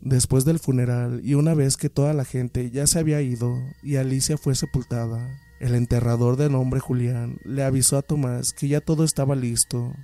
Después 0.00 0.44
del 0.44 0.58
funeral 0.58 1.20
y 1.22 1.34
una 1.34 1.54
vez 1.54 1.76
que 1.76 1.88
toda 1.88 2.14
la 2.14 2.24
gente 2.24 2.72
ya 2.72 2.88
se 2.88 2.98
había 2.98 3.22
ido 3.22 3.54
y 3.84 3.96
Alicia 3.96 4.38
fue 4.38 4.56
sepultada, 4.56 5.28
el 5.60 5.74
enterrador 5.74 6.36
de 6.36 6.48
nombre 6.48 6.80
Julián 6.80 7.38
le 7.44 7.64
avisó 7.64 7.98
a 7.98 8.02
Tomás 8.02 8.52
que 8.52 8.68
ya 8.68 8.80
todo 8.80 9.04
estaba 9.04 9.34
listo 9.34 9.94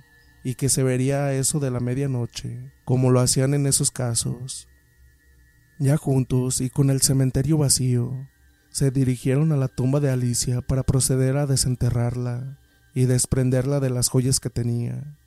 y 0.43 0.55
que 0.55 0.69
se 0.69 0.83
vería 0.83 1.25
a 1.25 1.33
eso 1.33 1.59
de 1.59 1.71
la 1.71 1.79
medianoche, 1.79 2.71
como 2.83 3.11
lo 3.11 3.19
hacían 3.19 3.53
en 3.53 3.65
esos 3.65 3.91
casos. 3.91 4.67
Ya 5.79 5.97
juntos 5.97 6.61
y 6.61 6.69
con 6.69 6.89
el 6.89 7.01
cementerio 7.01 7.57
vacío, 7.57 8.27
se 8.69 8.91
dirigieron 8.91 9.51
a 9.51 9.57
la 9.57 9.67
tumba 9.67 9.99
de 9.99 10.09
Alicia 10.09 10.61
para 10.61 10.83
proceder 10.83 11.37
a 11.37 11.47
desenterrarla 11.47 12.59
y 12.93 13.05
desprenderla 13.05 13.79
de 13.79 13.89
las 13.89 14.09
joyas 14.09 14.39
que 14.39 14.49
tenía. 14.49 15.17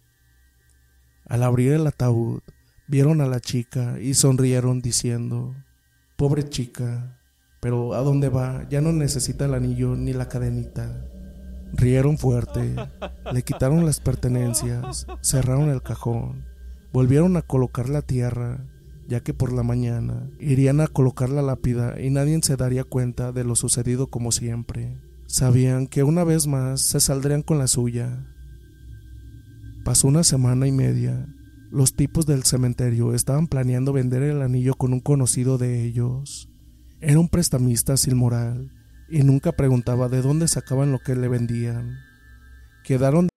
Al 1.27 1.43
abrir 1.43 1.73
el 1.73 1.87
ataúd, 1.87 2.41
Vieron 2.91 3.21
a 3.21 3.27
la 3.27 3.39
chica 3.39 4.01
y 4.01 4.15
sonrieron 4.15 4.81
diciendo, 4.81 5.55
Pobre 6.17 6.49
chica, 6.49 7.18
pero 7.61 7.95
¿a 7.95 8.01
dónde 8.01 8.29
va? 8.29 8.67
Ya 8.69 8.81
no 8.81 8.93
necesita 8.93 9.47
el 9.47 9.55
anillo 9.55 9.97
ni 9.97 10.13
la 10.13 10.29
cadenita. 10.29 11.05
Rieron 11.73 12.19
fuerte, 12.19 12.75
le 13.33 13.43
quitaron 13.43 13.85
las 13.85 14.01
pertenencias, 14.01 15.07
cerraron 15.21 15.69
el 15.69 15.83
cajón, 15.83 16.47
volvieron 16.93 17.37
a 17.37 17.43
colocar 17.43 17.89
la 17.89 18.03
tierra, 18.03 18.65
ya 19.07 19.21
que 19.21 19.35
por 19.35 19.53
la 19.53 19.63
mañana 19.63 20.31
irían 20.39 20.81
a 20.81 20.87
colocar 20.87 21.29
la 21.29 21.43
lápida 21.43 22.01
y 22.01 22.11
nadie 22.11 22.39
se 22.43 22.57
daría 22.57 22.85
cuenta 22.85 23.33
de 23.33 23.45
lo 23.45 23.55
sucedido 23.55 24.07
como 24.07 24.33
siempre. 24.33 24.97
Sabían 25.27 25.87
que 25.87 26.05
una 26.05 26.25
vez 26.25 26.47
más 26.47 26.81
se 26.81 27.01
saldrían 27.01 27.43
con 27.43 27.59
la 27.59 27.67
suya. 27.67 28.27
Pasó 29.85 30.09
una 30.09 30.25
semana 30.25 30.67
y 30.67 30.73
media 30.73 31.27
los 31.71 31.95
tipos 31.95 32.25
del 32.25 32.45
cementerio 32.45 33.13
estaban 33.13 33.47
planeando 33.47 33.93
vender 33.93 34.23
el 34.23 34.41
anillo 34.41 34.75
con 34.75 34.95
un 34.95 35.01
conocido 35.01 35.59
de 35.59 35.85
ellos. 35.85 36.49
Era 37.01 37.21
un 37.21 37.29
prestamista 37.29 37.97
sin 37.97 38.17
moral 38.17 38.73
y 39.09 39.23
nunca 39.23 39.53
preguntaba 39.53 40.09
de 40.09 40.21
dónde 40.21 40.49
sacaban 40.49 40.91
lo 40.91 40.99
que 40.99 41.15
le 41.15 41.29
vendían. 41.29 41.99
Quedaron 42.85 43.29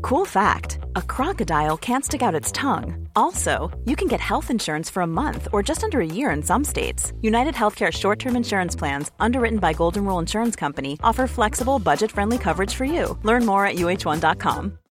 Cool 0.00 0.24
fact, 0.24 0.78
a 0.96 1.02
crocodile 1.02 1.76
can't 1.76 2.02
stick 2.02 2.22
out 2.22 2.34
its 2.34 2.50
tongue. 2.52 3.08
Also, 3.14 3.70
you 3.84 3.94
can 3.94 4.08
get 4.08 4.20
health 4.20 4.50
insurance 4.50 4.88
for 4.88 5.02
a 5.02 5.06
month 5.06 5.48
or 5.52 5.62
just 5.62 5.84
under 5.84 6.00
a 6.00 6.06
year 6.06 6.30
in 6.30 6.42
some 6.42 6.64
states. 6.64 7.12
United 7.20 7.54
Healthcare 7.54 7.92
short-term 7.92 8.34
insurance 8.34 8.74
plans, 8.74 9.10
underwritten 9.20 9.58
by 9.58 9.74
Golden 9.74 10.06
Rule 10.06 10.18
Insurance 10.20 10.56
Company, 10.56 10.98
offer 11.02 11.26
flexible, 11.26 11.78
budget-friendly 11.78 12.38
coverage 12.38 12.74
for 12.74 12.86
you. 12.86 13.18
Learn 13.22 13.44
more 13.44 13.66
at 13.66 13.76
uh1.com. 13.76 14.78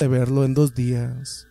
De 0.00 0.08
verlo 0.08 0.46
en 0.46 0.54
dos 0.54 0.74
días. 0.74 1.46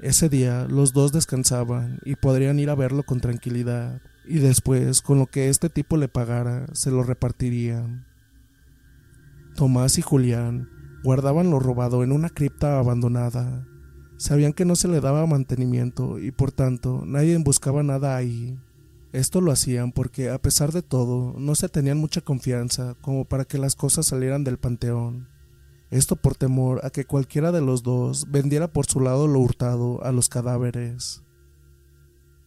Ese 0.00 0.30
día 0.30 0.66
los 0.70 0.94
dos 0.94 1.12
descansaban 1.12 1.98
y 2.02 2.16
podrían 2.16 2.58
ir 2.58 2.70
a 2.70 2.74
verlo 2.74 3.02
con 3.02 3.20
tranquilidad, 3.20 4.00
y 4.24 4.38
después, 4.38 5.02
con 5.02 5.18
lo 5.18 5.26
que 5.26 5.50
este 5.50 5.68
tipo 5.68 5.98
le 5.98 6.08
pagara, 6.08 6.64
se 6.72 6.90
lo 6.90 7.02
repartirían. 7.02 8.06
Tomás 9.54 9.98
y 9.98 10.02
Julián 10.02 10.70
guardaban 11.04 11.50
lo 11.50 11.60
robado 11.60 12.02
en 12.02 12.12
una 12.12 12.30
cripta 12.30 12.78
abandonada. 12.78 13.68
Sabían 14.16 14.54
que 14.54 14.64
no 14.64 14.76
se 14.76 14.88
le 14.88 15.02
daba 15.02 15.26
mantenimiento 15.26 16.18
y 16.18 16.30
por 16.30 16.52
tanto 16.52 17.02
nadie 17.04 17.36
buscaba 17.36 17.82
nada 17.82 18.16
ahí. 18.16 18.58
Esto 19.12 19.42
lo 19.42 19.52
hacían 19.52 19.92
porque, 19.92 20.30
a 20.30 20.40
pesar 20.40 20.72
de 20.72 20.80
todo, 20.80 21.34
no 21.38 21.54
se 21.54 21.68
tenían 21.68 21.98
mucha 21.98 22.22
confianza 22.22 22.94
como 23.02 23.26
para 23.26 23.44
que 23.44 23.58
las 23.58 23.76
cosas 23.76 24.06
salieran 24.06 24.42
del 24.42 24.56
panteón. 24.56 25.28
Esto 25.90 26.14
por 26.14 26.36
temor 26.36 26.80
a 26.84 26.90
que 26.90 27.04
cualquiera 27.04 27.50
de 27.50 27.60
los 27.60 27.82
dos 27.82 28.30
vendiera 28.30 28.72
por 28.72 28.86
su 28.86 29.00
lado 29.00 29.26
lo 29.26 29.40
hurtado 29.40 30.02
a 30.04 30.12
los 30.12 30.28
cadáveres. 30.28 31.22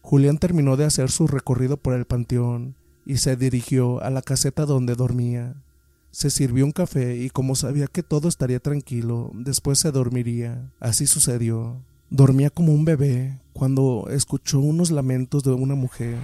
Julián 0.00 0.38
terminó 0.38 0.76
de 0.76 0.84
hacer 0.84 1.10
su 1.10 1.26
recorrido 1.26 1.76
por 1.76 1.94
el 1.94 2.06
panteón 2.06 2.76
y 3.04 3.18
se 3.18 3.36
dirigió 3.36 4.02
a 4.02 4.10
la 4.10 4.22
caseta 4.22 4.64
donde 4.64 4.94
dormía. 4.94 5.62
Se 6.10 6.30
sirvió 6.30 6.64
un 6.64 6.72
café 6.72 7.16
y 7.16 7.28
como 7.28 7.54
sabía 7.54 7.86
que 7.86 8.02
todo 8.02 8.28
estaría 8.28 8.60
tranquilo, 8.60 9.30
después 9.34 9.78
se 9.78 9.92
dormiría. 9.92 10.72
Así 10.80 11.06
sucedió. 11.06 11.82
Dormía 12.08 12.48
como 12.48 12.72
un 12.72 12.84
bebé 12.84 13.40
cuando 13.52 14.06
escuchó 14.10 14.60
unos 14.60 14.90
lamentos 14.90 15.42
de 15.42 15.52
una 15.52 15.74
mujer. 15.74 16.16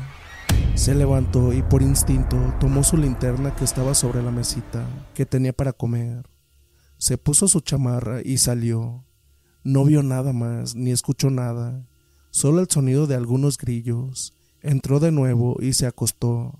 Se 0.75 0.95
levantó 0.95 1.53
y 1.53 1.63
por 1.63 1.83
instinto 1.83 2.37
tomó 2.61 2.83
su 2.85 2.97
linterna 2.97 3.55
que 3.57 3.65
estaba 3.65 3.95
sobre 3.95 4.23
la 4.23 4.31
mesita 4.31 4.87
que 5.15 5.27
tenía 5.27 5.53
para 5.53 5.73
comer. 5.73 6.25
Se 7.01 7.17
puso 7.17 7.49
su 7.49 7.61
chamarra 7.61 8.21
y 8.23 8.37
salió. 8.37 9.07
No 9.65 9.87
vio 9.87 10.03
nada 10.03 10.35
más, 10.35 10.75
ni 10.75 10.91
escuchó 10.91 11.31
nada, 11.31 11.89
solo 12.31 12.61
el 12.61 12.69
sonido 12.69 13.07
de 13.07 13.15
algunos 13.15 13.57
grillos. 13.57 14.35
Entró 14.61 15.01
de 15.01 15.11
nuevo 15.11 15.57
y 15.63 15.73
se 15.73 15.87
acostó. 15.87 16.59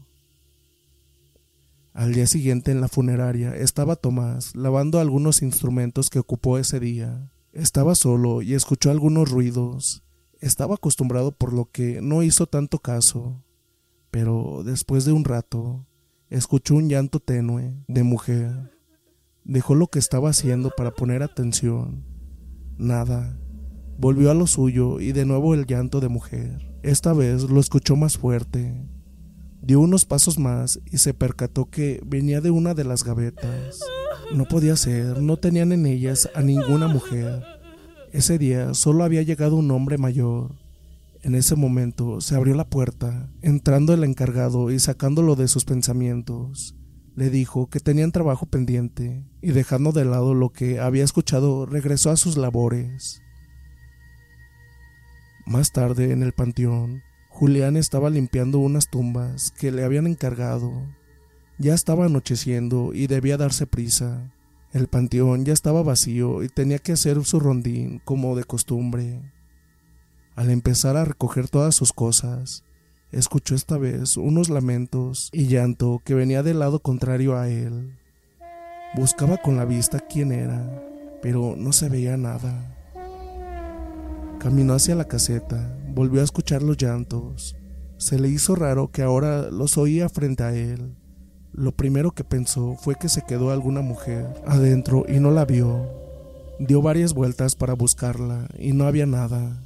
Al 1.93 2.15
día 2.15 2.27
siguiente 2.27 2.71
en 2.71 2.81
la 2.81 2.89
funeraria 2.89 3.55
estaba 3.55 3.97
Tomás 3.97 4.57
lavando 4.57 4.99
algunos 4.99 5.43
instrumentos 5.43 6.09
que 6.09 6.21
ocupó 6.21 6.57
ese 6.57 6.81
día. 6.81 7.31
Estaba 7.53 7.95
solo 7.95 8.41
y 8.41 8.55
escuchó 8.55 8.91
algunos 8.91 9.31
ruidos. 9.31 10.05
Estaba 10.41 10.77
acostumbrado 10.77 11.33
por 11.33 11.53
lo 11.53 11.71
que 11.71 12.01
no 12.01 12.23
hizo 12.23 12.47
tanto 12.47 12.79
caso. 12.79 13.45
Pero 14.11 14.63
después 14.65 15.05
de 15.05 15.13
un 15.13 15.27
rato, 15.27 15.87
escuchó 16.31 16.77
un 16.77 16.89
llanto 16.89 17.21
tenue 17.21 17.75
de 17.89 18.03
mujer. 18.05 18.80
Dejó 19.45 19.75
lo 19.75 19.89
que 19.89 19.99
estaba 19.99 20.31
haciendo 20.31 20.71
para 20.77 20.93
poner 20.93 21.23
atención. 21.23 22.05
Nada. 22.77 23.39
Volvió 23.99 24.31
a 24.31 24.35
lo 24.35 24.47
suyo 24.47 25.01
y 25.01 25.13
de 25.13 25.25
nuevo 25.25 25.55
el 25.55 25.67
llanto 25.67 26.01
de 26.01 26.09
mujer. 26.09 26.71
Esta 26.83 27.13
vez 27.13 27.43
lo 27.43 27.61
escuchó 27.61 27.97
más 27.97 28.17
fuerte. 28.17 28.75
Dio 29.63 29.81
unos 29.81 30.07
pasos 30.07 30.39
más 30.39 30.81
y 30.91 30.99
se 30.99 31.13
percató 31.13 31.69
que 31.69 32.01
venía 32.07 32.41
de 32.41 32.51
una 32.51 32.73
de 32.73 32.85
las 32.85 33.05
gavetas. 33.05 33.81
No 34.35 34.47
podía 34.47 34.77
ser, 34.77 35.21
no 35.21 35.37
tenían 35.37 35.73
en 35.73 35.85
ellas 35.85 36.31
a 36.35 36.41
ninguna 36.41 36.89
mujer. 36.89 37.43
Ese 38.13 38.39
día 38.39 38.73
solo 38.75 39.05
había 39.05 39.23
llegado 39.23 39.57
un 39.57 39.71
hombre 39.71 39.99
mayor. 39.99 40.55
En 41.23 41.35
ese 41.35 41.55
momento 41.55 42.23
se 42.23 42.35
abrió 42.35 42.55
la 42.55 42.69
puerta, 42.69 43.31
entrando 43.43 43.93
el 43.93 44.05
encargado 44.05 44.71
y 44.71 44.79
sacándolo 44.79 45.37
de 45.37 45.49
sus 45.49 45.67
pensamientos. 45.67 46.75
Le 47.17 47.31
dijo 47.31 47.69
que 47.69 47.81
tenían 47.81 48.13
trabajo 48.13 48.47
pendiente 48.47 49.25
y 49.43 49.51
dejando 49.51 49.93
de 49.93 50.05
lado 50.05 50.35
lo 50.35 50.51
que 50.51 50.81
había 50.81 51.05
escuchado 51.05 51.67
regresó 51.67 52.11
a 52.11 52.17
sus 52.17 52.37
labores. 52.37 53.23
Más 55.47 55.73
tarde 55.73 56.13
en 56.13 56.23
el 56.23 56.33
panteón, 56.33 57.03
Julián 57.29 57.77
estaba 57.77 58.11
limpiando 58.11 58.59
unas 58.59 58.91
tumbas 58.91 59.53
que 59.59 59.73
le 59.73 59.83
habían 59.83 60.07
encargado. 60.07 60.73
Ya 61.59 61.75
estaba 61.75 62.07
anocheciendo 62.07 62.93
y 62.95 63.07
debía 63.07 63.37
darse 63.37 63.67
prisa. 63.67 64.33
El 64.73 64.87
panteón 64.87 65.45
ya 65.45 65.53
estaba 65.53 65.83
vacío 65.83 66.43
y 66.45 66.49
tenía 66.49 66.79
que 66.79 66.93
hacer 66.93 67.25
su 67.25 67.41
rondín 67.41 68.01
como 68.05 68.37
de 68.37 68.45
costumbre. 68.45 69.21
Al 70.37 70.51
empezar 70.51 70.97
a 70.97 71.05
recoger 71.05 71.49
todas 71.49 71.75
sus 71.75 71.93
cosas, 71.93 72.63
escuchó 73.13 73.55
esta 73.55 73.79
vez 73.79 74.17
unos 74.17 74.49
lamentos 74.49 75.31
y 75.33 75.47
llanto 75.47 76.01
que 76.05 76.15
venía 76.15 76.43
del 76.43 76.59
lado 76.59 76.81
contrario 76.81 77.37
a 77.37 77.49
él. 77.49 77.99
Buscaba 78.95 79.37
con 79.39 79.57
la 79.57 79.65
vista 79.65 80.01
quién 80.01 80.33
era, 80.33 80.83
pero 81.23 81.55
no 81.57 81.73
se 81.73 81.89
veía 81.89 82.17
nada. 82.17 82.77
Caminó 84.41 84.75
hacia 84.75 84.95
la 84.95 85.07
caseta, 85.07 85.77
volvió 85.95 86.21
a 86.21 86.25
escuchar 86.25 86.63
los 86.63 86.77
llantos. 86.77 87.57
Se 87.99 88.19
le 88.19 88.29
hizo 88.29 88.55
raro 88.55 88.91
que 88.91 89.03
ahora 89.03 89.51
los 89.51 89.77
oía 89.77 90.09
frente 90.09 90.43
a 90.43 90.55
él. 90.55 90.97
Lo 91.53 91.73
primero 91.73 92.13
que 92.13 92.25
pensó 92.25 92.77
fue 92.81 92.95
que 92.95 93.09
se 93.09 93.23
quedó 93.23 93.51
alguna 93.51 93.83
mujer 93.83 94.27
adentro 94.47 95.05
y 95.09 95.21
no 95.21 95.31
la 95.31 95.45
vio. 95.45 95.89
Dio 96.59 96.81
varias 96.81 97.13
vueltas 97.13 97.55
para 97.55 97.75
buscarla 97.75 98.49
y 98.59 98.73
no 98.73 98.87
había 98.87 99.07
nada. 99.07 99.63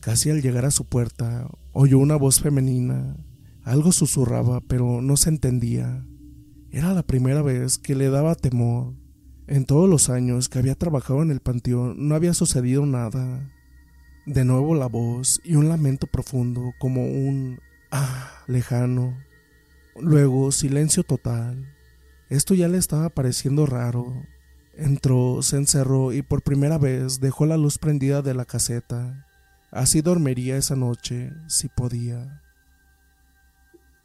Casi 0.00 0.30
al 0.30 0.42
llegar 0.42 0.66
a 0.66 0.70
su 0.70 0.84
puerta, 0.84 1.48
oyó 1.74 1.98
una 1.98 2.16
voz 2.16 2.40
femenina. 2.40 3.16
Algo 3.64 3.92
susurraba, 3.92 4.60
pero 4.60 5.02
no 5.02 5.16
se 5.16 5.28
entendía. 5.28 6.06
Era 6.70 6.94
la 6.94 7.02
primera 7.02 7.42
vez 7.42 7.78
que 7.78 7.94
le 7.94 8.08
daba 8.08 8.36
temor. 8.36 8.94
En 9.46 9.66
todos 9.66 9.90
los 9.90 10.08
años 10.08 10.48
que 10.48 10.58
había 10.58 10.76
trabajado 10.76 11.22
en 11.22 11.30
el 11.30 11.40
panteón 11.40 12.08
no 12.08 12.14
había 12.14 12.32
sucedido 12.32 12.86
nada. 12.86 13.50
De 14.24 14.44
nuevo 14.44 14.74
la 14.74 14.86
voz 14.86 15.40
y 15.44 15.56
un 15.56 15.68
lamento 15.68 16.06
profundo 16.06 16.72
como 16.78 17.04
un 17.04 17.58
ah 17.90 18.44
lejano. 18.46 19.18
Luego 20.00 20.52
silencio 20.52 21.02
total. 21.02 21.74
Esto 22.30 22.54
ya 22.54 22.68
le 22.68 22.78
estaba 22.78 23.10
pareciendo 23.10 23.66
raro. 23.66 24.06
Entró, 24.76 25.42
se 25.42 25.56
encerró 25.56 26.12
y 26.12 26.22
por 26.22 26.42
primera 26.42 26.78
vez 26.78 27.20
dejó 27.20 27.46
la 27.46 27.56
luz 27.56 27.78
prendida 27.78 28.22
de 28.22 28.34
la 28.34 28.44
caseta. 28.44 29.26
Así 29.74 30.02
dormiría 30.02 30.56
esa 30.56 30.76
noche, 30.76 31.32
si 31.48 31.66
podía. 31.66 32.40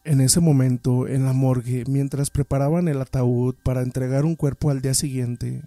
En 0.04 0.20
ese 0.20 0.40
momento, 0.40 1.08
en 1.08 1.26
la 1.26 1.34
morgue, 1.34 1.84
mientras 1.88 2.32
preparaban 2.32 2.88
el 2.88 3.00
ataúd 3.00 3.54
para 3.64 3.84
entregar 3.84 4.26
un 4.26 4.36
cuerpo 4.36 4.72
al 4.72 4.82
día 4.82 4.96
siguiente, 4.96 5.62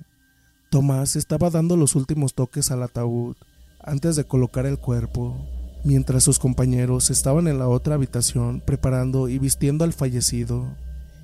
Tomás 0.71 1.15
estaba 1.15 1.51
dando 1.51 1.77
los 1.77 1.95
últimos 1.95 2.35
toques 2.35 2.73
al 2.73 2.83
ataúd 2.83 3.37
antes 3.81 4.17
de 4.17 4.25
colocar 4.25 4.67
el 4.67 4.79
cuerpo, 4.79 5.37
mientras 5.85 6.25
sus 6.25 6.41
compañeros 6.41 7.11
estaban 7.11 7.47
en 7.47 7.61
la 7.61 7.69
otra 7.69 7.95
habitación 7.95 8.61
preparando 8.61 9.29
y 9.29 9.39
vistiendo 9.39 9.85
al 9.85 9.93
fallecido. 9.93 10.67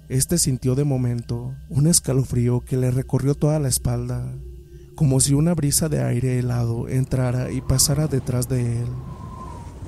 Este 0.09 0.39
sintió 0.39 0.77
de 0.77 0.85
momento 0.85 1.57
un 1.69 1.89
escalofrío 1.89 2.61
que 2.61 2.77
le 2.77 2.93
recorrió 2.93 3.35
toda 3.35 3.59
la 3.59 3.67
espalda, 3.67 4.33
como 4.99 5.21
si 5.21 5.33
una 5.33 5.55
brisa 5.55 5.89
de 5.89 6.03
aire 6.03 6.41
helado 6.41 6.89
entrara 6.89 7.53
y 7.53 7.61
pasara 7.61 8.09
detrás 8.09 8.49
de 8.49 8.81
él. 8.81 8.89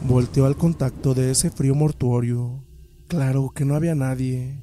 Volteó 0.07 0.47
al 0.47 0.55
contacto 0.55 1.15
de 1.15 1.33
ese 1.33 1.51
frío 1.51 1.75
mortuorio. 1.75 2.63
Claro 3.09 3.51
que 3.53 3.65
no 3.65 3.75
había 3.75 3.97
nadie. 3.97 4.61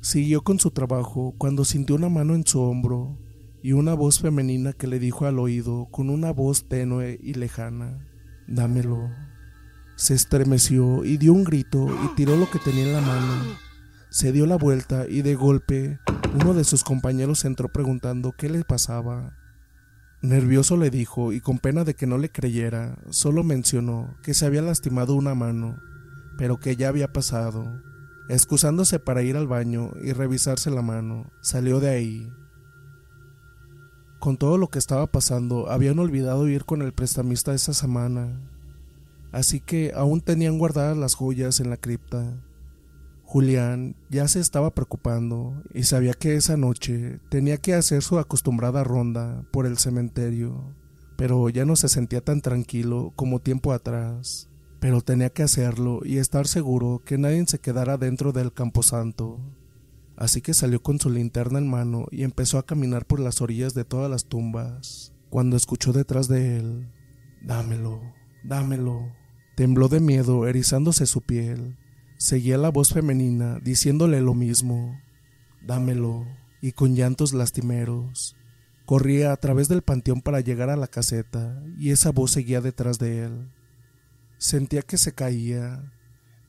Siguió 0.00 0.42
con 0.42 0.60
su 0.60 0.70
trabajo 0.70 1.34
cuando 1.36 1.64
sintió 1.64 1.96
una 1.96 2.08
mano 2.08 2.36
en 2.36 2.46
su 2.46 2.60
hombro 2.60 3.18
y 3.60 3.72
una 3.72 3.94
voz 3.94 4.20
femenina 4.20 4.72
que 4.72 4.86
le 4.86 5.00
dijo 5.00 5.26
al 5.26 5.40
oído 5.40 5.88
con 5.90 6.10
una 6.10 6.30
voz 6.32 6.68
tenue 6.68 7.18
y 7.20 7.34
lejana, 7.34 8.06
dámelo. 8.46 9.10
Se 9.96 10.14
estremeció 10.14 11.04
y 11.04 11.16
dio 11.16 11.32
un 11.32 11.42
grito 11.42 11.88
y 12.04 12.14
tiró 12.14 12.36
lo 12.36 12.48
que 12.48 12.60
tenía 12.60 12.86
en 12.86 12.92
la 12.92 13.00
mano. 13.00 13.42
Se 14.10 14.30
dio 14.30 14.46
la 14.46 14.58
vuelta 14.58 15.06
y 15.08 15.22
de 15.22 15.34
golpe 15.34 15.98
uno 16.40 16.54
de 16.54 16.62
sus 16.62 16.84
compañeros 16.84 17.44
entró 17.44 17.68
preguntando 17.68 18.30
qué 18.38 18.48
le 18.48 18.62
pasaba. 18.62 19.34
Nervioso 20.20 20.76
le 20.76 20.90
dijo 20.90 21.32
y 21.32 21.40
con 21.40 21.60
pena 21.60 21.84
de 21.84 21.94
que 21.94 22.08
no 22.08 22.18
le 22.18 22.30
creyera, 22.30 22.98
solo 23.10 23.44
mencionó 23.44 24.16
que 24.24 24.34
se 24.34 24.46
había 24.46 24.62
lastimado 24.62 25.14
una 25.14 25.36
mano, 25.36 25.78
pero 26.36 26.58
que 26.58 26.74
ya 26.74 26.88
había 26.88 27.12
pasado. 27.12 27.80
Excusándose 28.28 28.98
para 28.98 29.22
ir 29.22 29.36
al 29.36 29.46
baño 29.46 29.92
y 30.02 30.12
revisarse 30.12 30.72
la 30.72 30.82
mano, 30.82 31.30
salió 31.40 31.78
de 31.78 31.90
ahí. 31.90 32.32
Con 34.18 34.36
todo 34.36 34.58
lo 34.58 34.66
que 34.66 34.80
estaba 34.80 35.06
pasando, 35.06 35.70
habían 35.70 36.00
olvidado 36.00 36.48
ir 36.48 36.64
con 36.64 36.82
el 36.82 36.92
prestamista 36.92 37.54
esa 37.54 37.72
semana, 37.72 38.40
así 39.30 39.60
que 39.60 39.92
aún 39.94 40.20
tenían 40.20 40.58
guardadas 40.58 40.96
las 40.96 41.14
joyas 41.14 41.60
en 41.60 41.70
la 41.70 41.76
cripta. 41.76 42.34
Julián 43.30 43.94
ya 44.08 44.26
se 44.26 44.40
estaba 44.40 44.74
preocupando 44.74 45.62
y 45.74 45.82
sabía 45.82 46.14
que 46.14 46.34
esa 46.36 46.56
noche 46.56 47.20
tenía 47.28 47.58
que 47.58 47.74
hacer 47.74 48.02
su 48.02 48.18
acostumbrada 48.18 48.84
ronda 48.84 49.44
por 49.52 49.66
el 49.66 49.76
cementerio, 49.76 50.74
pero 51.18 51.50
ya 51.50 51.66
no 51.66 51.76
se 51.76 51.90
sentía 51.90 52.22
tan 52.22 52.40
tranquilo 52.40 53.12
como 53.16 53.40
tiempo 53.40 53.74
atrás. 53.74 54.48
pero 54.80 55.02
tenía 55.02 55.28
que 55.28 55.42
hacerlo 55.42 56.00
y 56.04 56.16
estar 56.16 56.46
seguro 56.46 57.02
que 57.04 57.18
nadie 57.18 57.44
se 57.46 57.58
quedara 57.58 57.98
dentro 57.98 58.32
del 58.32 58.50
camposanto. 58.54 59.40
Así 60.16 60.40
que 60.40 60.54
salió 60.54 60.80
con 60.82 60.98
su 60.98 61.10
linterna 61.10 61.58
en 61.58 61.68
mano 61.68 62.06
y 62.10 62.22
empezó 62.22 62.56
a 62.58 62.64
caminar 62.64 63.04
por 63.04 63.20
las 63.20 63.42
orillas 63.42 63.74
de 63.74 63.84
todas 63.84 64.10
las 64.10 64.24
tumbas, 64.24 65.12
cuando 65.28 65.54
escuchó 65.56 65.92
detrás 65.92 66.28
de 66.28 66.56
él, 66.56 66.88
Dámelo, 67.42 68.00
dámelo. 68.42 69.12
Tembló 69.54 69.88
de 69.88 70.00
miedo, 70.00 70.46
erizándose 70.46 71.04
su 71.04 71.20
piel. 71.20 71.76
Seguía 72.18 72.58
la 72.58 72.70
voz 72.70 72.92
femenina, 72.92 73.60
diciéndole 73.62 74.20
lo 74.20 74.34
mismo, 74.34 75.00
Dámelo, 75.62 76.26
y 76.60 76.72
con 76.72 76.96
llantos 76.96 77.32
lastimeros. 77.32 78.36
Corría 78.86 79.32
a 79.32 79.36
través 79.36 79.68
del 79.68 79.82
panteón 79.82 80.20
para 80.20 80.40
llegar 80.40 80.68
a 80.68 80.76
la 80.76 80.88
caseta, 80.88 81.62
y 81.78 81.90
esa 81.90 82.10
voz 82.10 82.32
seguía 82.32 82.60
detrás 82.60 82.98
de 82.98 83.24
él. 83.24 83.52
Sentía 84.36 84.82
que 84.82 84.98
se 84.98 85.12
caía. 85.12 85.92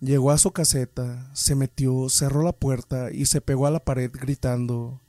Llegó 0.02 0.32
a 0.32 0.40
su 0.40 0.52
caseta, 0.52 1.30
se 1.34 1.54
metió, 1.54 2.10
cerró 2.10 2.42
la 2.42 2.54
puerta 2.54 3.12
y 3.12 3.28
se 3.28 3.40
pegó 3.40 3.68
a 3.68 3.72
la 3.72 3.84
pared 3.84 4.10
gritando 4.12 5.02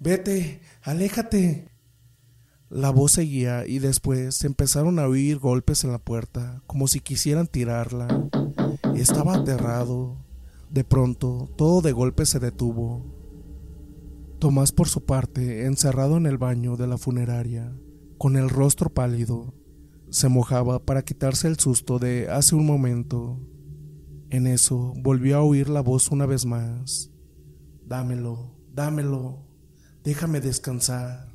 Vete, 0.00 0.62
aléjate. 0.82 1.68
La 2.70 2.90
voz 2.90 3.12
seguía 3.12 3.66
y 3.66 3.78
después 3.78 4.34
se 4.34 4.46
empezaron 4.46 4.98
a 4.98 5.06
oír 5.06 5.38
golpes 5.38 5.84
en 5.84 5.92
la 5.92 5.98
puerta, 5.98 6.62
como 6.66 6.88
si 6.88 7.00
quisieran 7.00 7.46
tirarla. 7.46 8.08
Estaba 9.00 9.36
aterrado. 9.36 10.16
De 10.70 10.84
pronto, 10.84 11.48
todo 11.56 11.80
de 11.82 11.92
golpe 11.92 12.26
se 12.26 12.40
detuvo. 12.40 13.04
Tomás, 14.38 14.72
por 14.72 14.88
su 14.88 15.04
parte, 15.04 15.66
encerrado 15.66 16.16
en 16.16 16.26
el 16.26 16.36
baño 16.36 16.76
de 16.76 16.86
la 16.86 16.98
funeraria, 16.98 17.72
con 18.18 18.36
el 18.36 18.48
rostro 18.48 18.90
pálido, 18.90 19.54
se 20.10 20.28
mojaba 20.28 20.84
para 20.84 21.02
quitarse 21.02 21.48
el 21.48 21.58
susto 21.58 21.98
de 21.98 22.28
hace 22.30 22.54
un 22.54 22.66
momento. 22.66 23.40
En 24.30 24.46
eso 24.46 24.94
volvió 24.96 25.38
a 25.38 25.42
oír 25.42 25.68
la 25.68 25.80
voz 25.80 26.10
una 26.10 26.26
vez 26.26 26.44
más. 26.44 27.10
Dámelo, 27.86 28.54
dámelo, 28.74 29.46
déjame 30.04 30.40
descansar. 30.40 31.32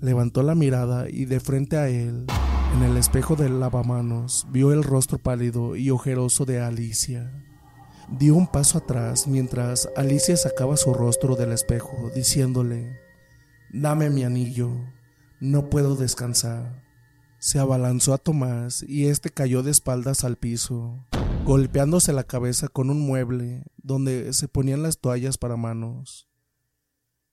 Levantó 0.00 0.42
la 0.42 0.54
mirada 0.54 1.08
y 1.10 1.26
de 1.26 1.40
frente 1.40 1.76
a 1.76 1.88
él, 1.88 2.26
en 2.74 2.82
el 2.82 2.96
espejo 2.96 3.36
del 3.36 3.60
lavamanos, 3.60 4.46
vio 4.50 4.72
el 4.72 4.82
rostro 4.82 5.18
pálido 5.18 5.76
y 5.76 5.90
ojeroso 5.90 6.44
de 6.44 6.60
Alicia. 6.60 7.30
Dio 8.08 8.34
un 8.34 8.46
paso 8.46 8.78
atrás 8.78 9.26
mientras 9.26 9.88
Alicia 9.96 10.36
sacaba 10.36 10.76
su 10.76 10.94
rostro 10.94 11.36
del 11.36 11.52
espejo, 11.52 12.10
diciéndole, 12.14 12.98
Dame 13.72 14.10
mi 14.10 14.24
anillo, 14.24 14.70
no 15.40 15.68
puedo 15.68 15.96
descansar. 15.96 16.82
Se 17.38 17.58
abalanzó 17.58 18.14
a 18.14 18.18
Tomás 18.18 18.84
y 18.86 19.06
éste 19.06 19.30
cayó 19.30 19.62
de 19.62 19.70
espaldas 19.70 20.24
al 20.24 20.36
piso, 20.36 21.04
golpeándose 21.44 22.12
la 22.12 22.24
cabeza 22.24 22.68
con 22.68 22.88
un 22.88 23.00
mueble 23.00 23.64
donde 23.76 24.32
se 24.32 24.48
ponían 24.48 24.82
las 24.82 24.98
toallas 24.98 25.36
para 25.36 25.56
manos. 25.56 26.31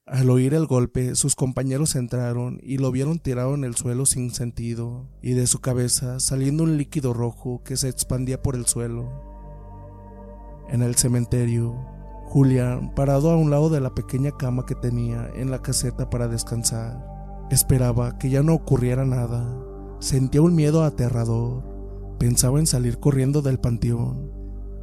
Al 0.10 0.30
oír 0.32 0.56
el 0.56 0.66
golpe, 0.66 1.14
sus 1.14 1.36
compañeros 1.36 1.96
entraron 1.96 2.60
y 2.64 2.80
lo 2.80 2.92
vieron 2.92 3.20
tirado 3.20 3.54
en 3.54 3.64
el 3.64 3.76
suelo 3.76 4.08
sin 4.08 4.32
sentido, 4.32 5.08
y 5.22 5.34
de 5.34 5.46
su 5.46 5.62
cabeza 5.62 6.20
saliendo 6.20 6.64
un 6.64 6.78
líquido 6.78 7.14
rojo 7.14 7.62
que 7.64 7.78
se 7.78 7.90
expandía 7.90 8.42
por 8.42 8.56
el 8.56 8.66
suelo. 8.66 9.08
En 10.70 10.82
el 10.82 10.96
cementerio, 10.96 11.76
Julián, 12.26 12.94
parado 12.96 13.30
a 13.30 13.38
un 13.38 13.52
lado 13.52 13.70
de 13.70 13.82
la 13.82 13.94
pequeña 13.94 14.32
cama 14.32 14.66
que 14.66 14.76
tenía 14.76 15.30
en 15.36 15.52
la 15.52 15.62
caseta 15.62 16.10
para 16.10 16.28
descansar, 16.28 17.06
esperaba 17.52 18.18
que 18.18 18.32
ya 18.32 18.42
no 18.42 18.56
ocurriera 18.56 19.06
nada 19.06 19.70
Sentía 20.00 20.42
un 20.42 20.56
miedo 20.56 20.86
aterrador. 20.86 21.62
Pensaba 22.20 22.60
en 22.60 22.68
salir 22.68 23.00
corriendo 23.00 23.42
del 23.42 23.60
panteón. 23.60 24.32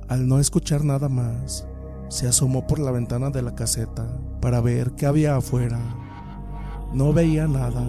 Al 0.09 0.29
no 0.29 0.39
escuchar 0.39 0.85
nada 0.85 1.09
más, 1.09 1.67
se 2.11 2.29
asomó 2.29 2.67
por 2.67 2.79
la 2.79 2.91
ventana 2.91 3.31
de 3.31 3.41
la 3.41 3.55
caseta 3.55 4.21
para 4.41 4.61
ver 4.61 4.93
qué 4.93 5.07
había 5.07 5.37
afuera. 5.37 5.81
No 6.93 7.13
veía 7.13 7.47
nada. 7.47 7.83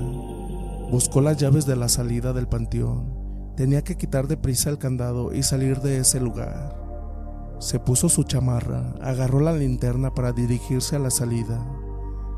Buscó 0.92 1.22
las 1.22 1.38
llaves 1.38 1.66
de 1.66 1.76
la 1.76 1.90
salida 1.90 2.34
del 2.34 2.48
panteón. 2.48 3.14
Tenía 3.56 3.84
que 3.84 3.98
quitar 3.98 4.28
deprisa 4.28 4.70
el 4.70 4.78
candado 4.78 5.34
y 5.34 5.44
salir 5.44 5.82
de 5.82 6.00
ese 6.00 6.20
lugar. 6.20 6.78
Se 7.60 7.80
puso 7.80 8.08
su 8.08 8.24
chamarra, 8.24 8.94
agarró 9.02 9.40
la 9.40 9.54
linterna 9.54 10.14
para 10.14 10.32
dirigirse 10.32 10.96
a 10.96 11.00
la 11.00 11.10
salida. 11.10 11.66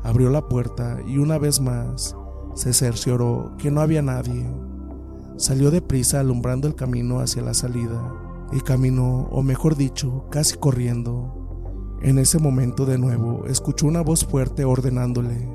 Abrió 0.02 0.30
la 0.30 0.48
puerta 0.48 0.98
y 1.06 1.18
una 1.18 1.38
vez 1.38 1.60
más 1.60 2.16
se 2.54 2.72
cercioró 2.72 3.54
que 3.58 3.70
no 3.70 3.80
había 3.80 4.02
nadie. 4.02 4.46
Salió 5.36 5.70
deprisa 5.70 6.20
alumbrando 6.20 6.68
el 6.68 6.74
camino 6.74 7.20
hacia 7.20 7.42
la 7.42 7.54
salida 7.54 8.00
y 8.52 8.60
caminó, 8.60 9.28
o 9.30 9.42
mejor 9.42 9.76
dicho, 9.76 10.26
casi 10.30 10.56
corriendo. 10.56 11.39
En 12.02 12.18
ese 12.18 12.38
momento 12.38 12.86
de 12.86 12.96
nuevo 12.96 13.44
escuchó 13.46 13.86
una 13.86 14.00
voz 14.00 14.24
fuerte 14.24 14.64
ordenándole, 14.64 15.48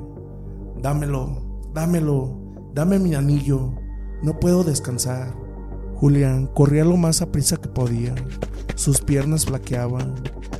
Dámelo, 0.80 1.42
dámelo, 1.74 2.70
dame 2.72 2.98
mi 3.00 3.14
anillo, 3.14 3.74
no 4.22 4.38
puedo 4.38 4.62
descansar. 4.62 5.34
Julián 5.96 6.46
corría 6.46 6.84
lo 6.84 6.96
más 6.96 7.22
a 7.22 7.32
prisa 7.32 7.56
que 7.56 7.68
podía, 7.68 8.14
sus 8.76 9.00
piernas 9.00 9.46
flaqueaban, 9.46 10.14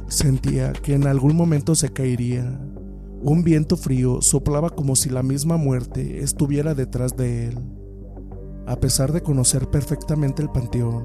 sentía 0.08 0.72
que 0.72 0.94
en 0.94 1.06
algún 1.06 1.36
momento 1.36 1.74
se 1.74 1.90
caería. 1.90 2.60
Un 3.22 3.44
viento 3.44 3.76
frío 3.76 4.22
soplaba 4.22 4.70
como 4.70 4.96
si 4.96 5.10
la 5.10 5.22
misma 5.22 5.56
muerte 5.56 6.20
estuviera 6.20 6.74
detrás 6.74 7.16
de 7.16 7.48
él. 7.48 7.58
A 8.66 8.76
pesar 8.76 9.12
de 9.12 9.22
conocer 9.22 9.68
perfectamente 9.70 10.42
el 10.42 10.48
panteón, 10.48 11.04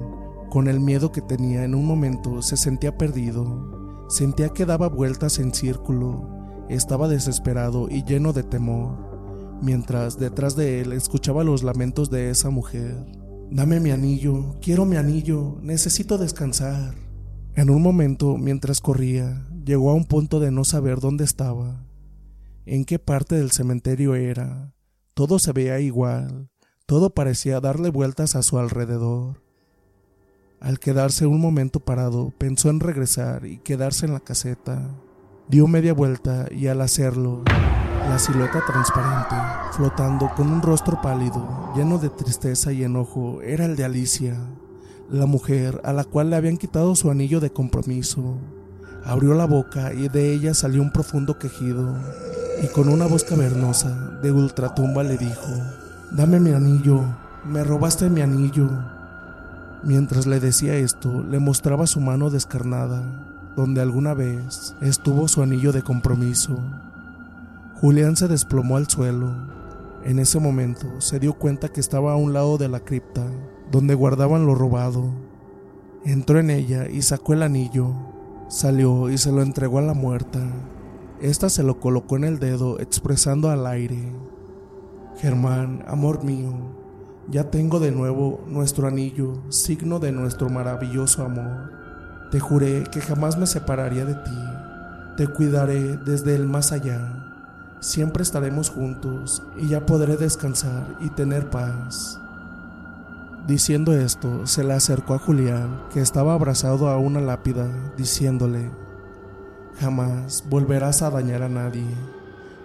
con 0.50 0.66
el 0.66 0.80
miedo 0.80 1.12
que 1.12 1.20
tenía 1.20 1.64
en 1.64 1.74
un 1.74 1.86
momento 1.86 2.42
se 2.42 2.56
sentía 2.56 2.96
perdido, 2.98 3.71
sentía 4.12 4.50
que 4.50 4.66
daba 4.66 4.88
vueltas 4.90 5.38
en 5.38 5.54
círculo, 5.54 6.28
estaba 6.68 7.08
desesperado 7.08 7.88
y 7.88 8.04
lleno 8.04 8.34
de 8.34 8.42
temor, 8.42 9.58
mientras 9.62 10.18
detrás 10.18 10.54
de 10.54 10.82
él 10.82 10.92
escuchaba 10.92 11.44
los 11.44 11.62
lamentos 11.62 12.10
de 12.10 12.28
esa 12.28 12.50
mujer. 12.50 12.94
Dame 13.50 13.80
mi 13.80 13.90
anillo, 13.90 14.58
quiero 14.60 14.84
mi 14.84 14.96
anillo, 14.96 15.56
necesito 15.62 16.18
descansar. 16.18 16.94
En 17.54 17.70
un 17.70 17.80
momento, 17.80 18.36
mientras 18.36 18.82
corría, 18.82 19.46
llegó 19.64 19.90
a 19.90 19.94
un 19.94 20.04
punto 20.04 20.40
de 20.40 20.50
no 20.50 20.64
saber 20.64 21.00
dónde 21.00 21.24
estaba, 21.24 21.86
en 22.66 22.84
qué 22.84 22.98
parte 22.98 23.36
del 23.36 23.50
cementerio 23.50 24.14
era. 24.14 24.74
Todo 25.14 25.38
se 25.38 25.52
veía 25.52 25.80
igual, 25.80 26.50
todo 26.84 27.14
parecía 27.14 27.60
darle 27.60 27.88
vueltas 27.88 28.36
a 28.36 28.42
su 28.42 28.58
alrededor. 28.58 29.41
Al 30.62 30.78
quedarse 30.78 31.26
un 31.26 31.40
momento 31.40 31.80
parado, 31.80 32.32
pensó 32.38 32.70
en 32.70 32.78
regresar 32.78 33.46
y 33.46 33.58
quedarse 33.58 34.06
en 34.06 34.12
la 34.12 34.20
caseta. 34.20 34.94
Dio 35.48 35.66
media 35.66 35.92
vuelta 35.92 36.46
y 36.52 36.68
al 36.68 36.82
hacerlo, 36.82 37.42
la 38.08 38.16
silueta 38.20 38.64
transparente, 38.64 39.34
flotando 39.72 40.30
con 40.36 40.52
un 40.52 40.62
rostro 40.62 41.00
pálido, 41.02 41.72
lleno 41.74 41.98
de 41.98 42.10
tristeza 42.10 42.72
y 42.72 42.84
enojo, 42.84 43.42
era 43.42 43.64
el 43.64 43.74
de 43.74 43.84
Alicia, 43.84 44.38
la 45.10 45.26
mujer 45.26 45.80
a 45.82 45.92
la 45.92 46.04
cual 46.04 46.30
le 46.30 46.36
habían 46.36 46.58
quitado 46.58 46.94
su 46.94 47.10
anillo 47.10 47.40
de 47.40 47.50
compromiso. 47.50 48.38
Abrió 49.04 49.34
la 49.34 49.46
boca 49.46 49.92
y 49.92 50.08
de 50.08 50.32
ella 50.32 50.54
salió 50.54 50.80
un 50.80 50.92
profundo 50.92 51.40
quejido, 51.40 51.92
y 52.62 52.68
con 52.68 52.88
una 52.88 53.08
voz 53.08 53.24
cavernosa 53.24 54.20
de 54.22 54.30
ultratumba 54.30 55.02
le 55.02 55.18
dijo, 55.18 55.50
Dame 56.12 56.38
mi 56.38 56.52
anillo, 56.52 57.02
me 57.44 57.64
robaste 57.64 58.08
mi 58.08 58.20
anillo. 58.20 58.91
Mientras 59.84 60.26
le 60.26 60.38
decía 60.38 60.76
esto, 60.76 61.24
le 61.24 61.40
mostraba 61.40 61.88
su 61.88 62.00
mano 62.00 62.30
descarnada, 62.30 63.52
donde 63.56 63.80
alguna 63.80 64.14
vez 64.14 64.76
estuvo 64.80 65.26
su 65.26 65.42
anillo 65.42 65.72
de 65.72 65.82
compromiso. 65.82 66.56
Julián 67.80 68.14
se 68.16 68.28
desplomó 68.28 68.76
al 68.76 68.88
suelo. 68.88 69.34
En 70.04 70.20
ese 70.20 70.38
momento 70.38 71.00
se 71.00 71.18
dio 71.18 71.32
cuenta 71.32 71.68
que 71.68 71.80
estaba 71.80 72.12
a 72.12 72.16
un 72.16 72.32
lado 72.32 72.58
de 72.58 72.68
la 72.68 72.78
cripta, 72.78 73.24
donde 73.72 73.94
guardaban 73.94 74.46
lo 74.46 74.54
robado. 74.54 75.10
Entró 76.04 76.38
en 76.38 76.50
ella 76.50 76.88
y 76.88 77.02
sacó 77.02 77.32
el 77.32 77.42
anillo. 77.42 77.92
Salió 78.48 79.10
y 79.10 79.18
se 79.18 79.32
lo 79.32 79.42
entregó 79.42 79.78
a 79.78 79.82
la 79.82 79.94
muerta. 79.94 80.40
Esta 81.20 81.48
se 81.48 81.64
lo 81.64 81.80
colocó 81.80 82.14
en 82.16 82.24
el 82.24 82.38
dedo, 82.38 82.78
expresando 82.78 83.50
al 83.50 83.66
aire. 83.66 84.12
Germán, 85.16 85.84
amor 85.88 86.22
mío, 86.22 86.52
ya 87.30 87.50
tengo 87.50 87.80
de 87.80 87.92
nuevo 87.92 88.44
nuestro 88.46 88.86
anillo, 88.86 89.42
signo 89.48 89.98
de 89.98 90.12
nuestro 90.12 90.48
maravilloso 90.48 91.24
amor. 91.24 91.72
Te 92.30 92.40
juré 92.40 92.84
que 92.84 93.00
jamás 93.00 93.38
me 93.38 93.46
separaría 93.46 94.04
de 94.04 94.14
ti. 94.14 94.38
Te 95.16 95.26
cuidaré 95.26 95.96
desde 95.98 96.34
el 96.34 96.46
más 96.46 96.72
allá. 96.72 97.76
Siempre 97.80 98.22
estaremos 98.22 98.70
juntos 98.70 99.42
y 99.56 99.68
ya 99.68 99.84
podré 99.86 100.16
descansar 100.16 100.96
y 101.00 101.10
tener 101.10 101.50
paz. 101.50 102.20
Diciendo 103.46 103.92
esto, 103.92 104.46
se 104.46 104.62
le 104.64 104.72
acercó 104.72 105.14
a 105.14 105.18
Julián, 105.18 105.82
que 105.92 106.00
estaba 106.00 106.34
abrazado 106.34 106.88
a 106.88 106.98
una 106.98 107.20
lápida, 107.20 107.68
diciéndole, 107.96 108.70
Jamás 109.80 110.44
volverás 110.48 111.02
a 111.02 111.10
dañar 111.10 111.42
a 111.42 111.48
nadie 111.48 111.86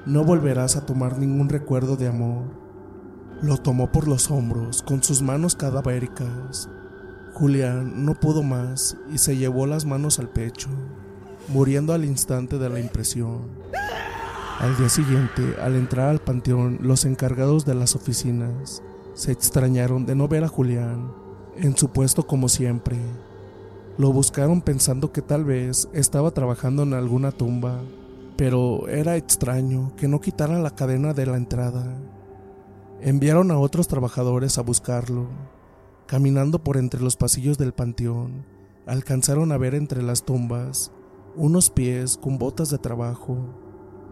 no 0.08 0.24
volverás 0.24 0.78
a 0.78 0.86
tomar 0.86 1.18
ningún 1.20 1.50
recuerdo 1.50 1.98
de 1.98 2.08
amor. 2.08 2.46
Lo 3.42 3.58
tomó 3.58 3.92
por 3.92 4.08
los 4.08 4.32
hombros 4.32 4.82
con 4.82 5.04
sus 5.04 5.22
manos 5.22 5.56
cadavéricas. 5.56 6.70
Julián 7.34 8.04
no 8.04 8.16
pudo 8.16 8.42
más 8.42 8.98
y 9.14 9.20
se 9.20 9.38
llevó 9.38 9.68
las 9.68 9.86
manos 9.86 10.18
al 10.18 10.28
pecho, 10.28 10.70
muriendo 11.48 11.94
al 11.94 12.04
instante 12.04 12.58
de 12.58 12.68
la 12.68 12.80
impresión. 12.80 13.42
Al 14.60 14.76
día 14.76 14.90
siguiente, 14.90 15.56
al 15.62 15.76
entrar 15.76 16.10
al 16.10 16.20
panteón, 16.20 16.80
los 16.82 17.06
encargados 17.06 17.64
de 17.64 17.76
las 17.76 17.96
oficinas 17.96 18.82
se 19.14 19.32
extrañaron 19.32 20.08
de 20.08 20.16
no 20.16 20.28
ver 20.28 20.44
a 20.44 20.48
Julián 20.48 21.12
en 21.58 21.78
su 21.78 21.90
puesto 21.90 22.26
como 22.26 22.50
siempre. 22.50 22.98
Lo 24.00 24.12
buscaron 24.12 24.62
pensando 24.62 25.12
que 25.12 25.22
tal 25.22 25.46
vez 25.46 25.88
estaba 25.94 26.32
trabajando 26.32 26.82
en 26.82 26.96
alguna 26.96 27.32
tumba, 27.32 27.82
pero 28.36 28.88
era 28.88 29.16
extraño 29.16 29.96
que 29.96 30.08
no 30.08 30.22
quitara 30.22 30.60
la 30.60 30.72
cadena 30.72 31.14
de 31.14 31.28
la 31.28 31.38
entrada. 31.38 32.00
Enviaron 33.02 33.52
a 33.52 33.60
otros 33.60 33.88
trabajadores 33.88 34.58
a 34.58 34.64
buscarlo. 34.64 35.28
Caminando 36.08 36.64
por 36.64 36.78
entre 36.78 37.02
los 37.02 37.16
pasillos 37.16 37.58
del 37.60 37.74
panteón, 37.74 38.46
alcanzaron 38.88 39.52
a 39.52 39.58
ver 39.58 39.76
entre 39.76 40.02
las 40.02 40.24
tumbas 40.24 40.92
unos 41.36 41.70
pies 41.70 42.18
con 42.18 42.40
botas 42.40 42.72
de 42.72 42.80
trabajo. 42.80 43.38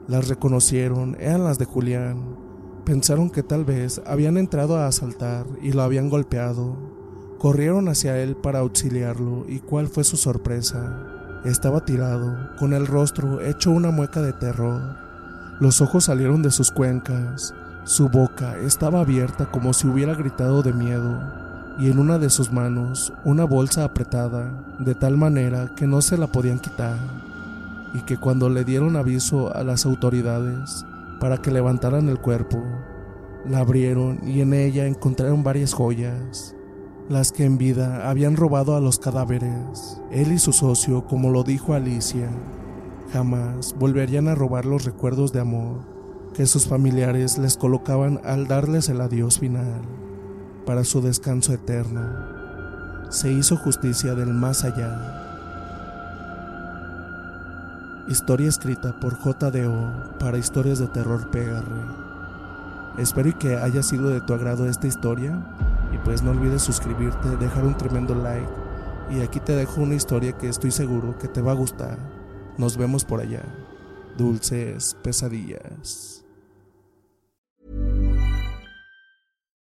Las 0.07 0.27
reconocieron, 0.27 1.17
eran 1.19 1.43
las 1.43 1.57
de 1.57 1.65
Julián. 1.65 2.37
Pensaron 2.85 3.31
que 3.31 3.41
tal 3.41 3.65
vez 3.65 3.99
habían 4.05 4.37
entrado 4.37 4.77
a 4.77 4.85
asaltar 4.85 5.47
y 5.63 5.71
lo 5.71 5.81
habían 5.81 6.09
golpeado. 6.09 6.77
Corrieron 7.39 7.89
hacia 7.89 8.19
él 8.21 8.35
para 8.35 8.59
auxiliarlo 8.59 9.45
y 9.49 9.61
cuál 9.61 9.87
fue 9.87 10.03
su 10.03 10.17
sorpresa. 10.17 11.41
Estaba 11.43 11.83
tirado, 11.83 12.35
con 12.59 12.73
el 12.73 12.85
rostro 12.85 13.41
hecho 13.41 13.71
una 13.71 13.89
mueca 13.89 14.21
de 14.21 14.33
terror. 14.33 14.97
Los 15.59 15.81
ojos 15.81 16.05
salieron 16.05 16.43
de 16.43 16.51
sus 16.51 16.69
cuencas, 16.69 17.53
su 17.85 18.09
boca 18.09 18.57
estaba 18.57 19.01
abierta 19.01 19.45
como 19.51 19.71
si 19.71 19.87
hubiera 19.87 20.15
gritado 20.15 20.63
de 20.63 20.73
miedo, 20.73 21.21
y 21.77 21.91
en 21.91 21.99
una 21.99 22.17
de 22.17 22.31
sus 22.31 22.51
manos 22.51 23.13
una 23.23 23.43
bolsa 23.43 23.83
apretada, 23.83 24.75
de 24.79 24.95
tal 24.95 25.17
manera 25.17 25.69
que 25.75 25.85
no 25.85 26.01
se 26.01 26.17
la 26.17 26.25
podían 26.25 26.57
quitar 26.57 26.97
y 27.93 28.01
que 28.01 28.17
cuando 28.17 28.49
le 28.49 28.63
dieron 28.63 28.95
aviso 28.95 29.55
a 29.55 29.63
las 29.63 29.85
autoridades 29.85 30.83
para 31.19 31.37
que 31.37 31.51
levantaran 31.51 32.09
el 32.09 32.19
cuerpo, 32.19 32.57
la 33.47 33.59
abrieron 33.59 34.19
y 34.27 34.41
en 34.41 34.55
ella 34.55 34.87
encontraron 34.87 35.43
varias 35.43 35.75
joyas, 35.75 36.55
las 37.07 37.31
que 37.31 37.45
en 37.45 37.59
vida 37.59 38.09
habían 38.09 38.35
robado 38.35 38.75
a 38.75 38.81
los 38.81 38.97
cadáveres. 38.97 40.01
Él 40.09 40.31
y 40.31 40.39
su 40.39 40.53
socio, 40.53 41.05
como 41.05 41.29
lo 41.29 41.43
dijo 41.43 41.75
Alicia, 41.75 42.31
jamás 43.13 43.75
volverían 43.77 44.27
a 44.27 44.33
robar 44.33 44.65
los 44.65 44.85
recuerdos 44.85 45.31
de 45.31 45.41
amor 45.41 45.94
que 46.35 46.45
sus 46.45 46.67
familiares 46.67 47.37
les 47.37 47.55
colocaban 47.55 48.19
al 48.25 48.47
darles 48.47 48.89
el 48.89 48.99
adiós 48.99 49.39
final 49.39 49.81
para 50.65 50.83
su 50.83 51.01
descanso 51.01 51.53
eterno. 51.53 52.01
Se 53.09 53.31
hizo 53.31 53.55
justicia 53.55 54.15
del 54.15 54.33
más 54.33 54.65
allá. 54.65 55.21
Historia 58.09 58.49
escrita 58.49 58.99
por 58.99 59.17
JDO 59.17 60.17
para 60.19 60.37
historias 60.37 60.79
de 60.79 60.87
terror 60.87 61.31
PR. 61.31 61.63
Espero 62.97 63.37
que 63.39 63.55
haya 63.55 63.81
sido 63.81 64.09
de 64.09 64.19
tu 64.21 64.33
agrado 64.33 64.67
esta 64.67 64.87
historia 64.87 65.41
y 65.93 65.97
pues 65.99 66.21
no 66.21 66.31
olvides 66.31 66.61
suscribirte, 66.61 67.37
dejar 67.37 67.63
un 67.63 67.77
tremendo 67.77 68.13
like 68.13 68.51
y 69.09 69.21
aquí 69.21 69.39
te 69.39 69.55
dejo 69.55 69.81
una 69.81 69.95
historia 69.95 70.33
que 70.33 70.49
estoy 70.49 70.71
seguro 70.71 71.17
que 71.17 71.29
te 71.29 71.41
va 71.41 71.53
a 71.53 71.55
gustar. 71.55 71.97
Nos 72.57 72.75
vemos 72.75 73.05
por 73.05 73.21
allá. 73.21 73.43
Dulces 74.17 74.97
pesadillas. 75.01 76.24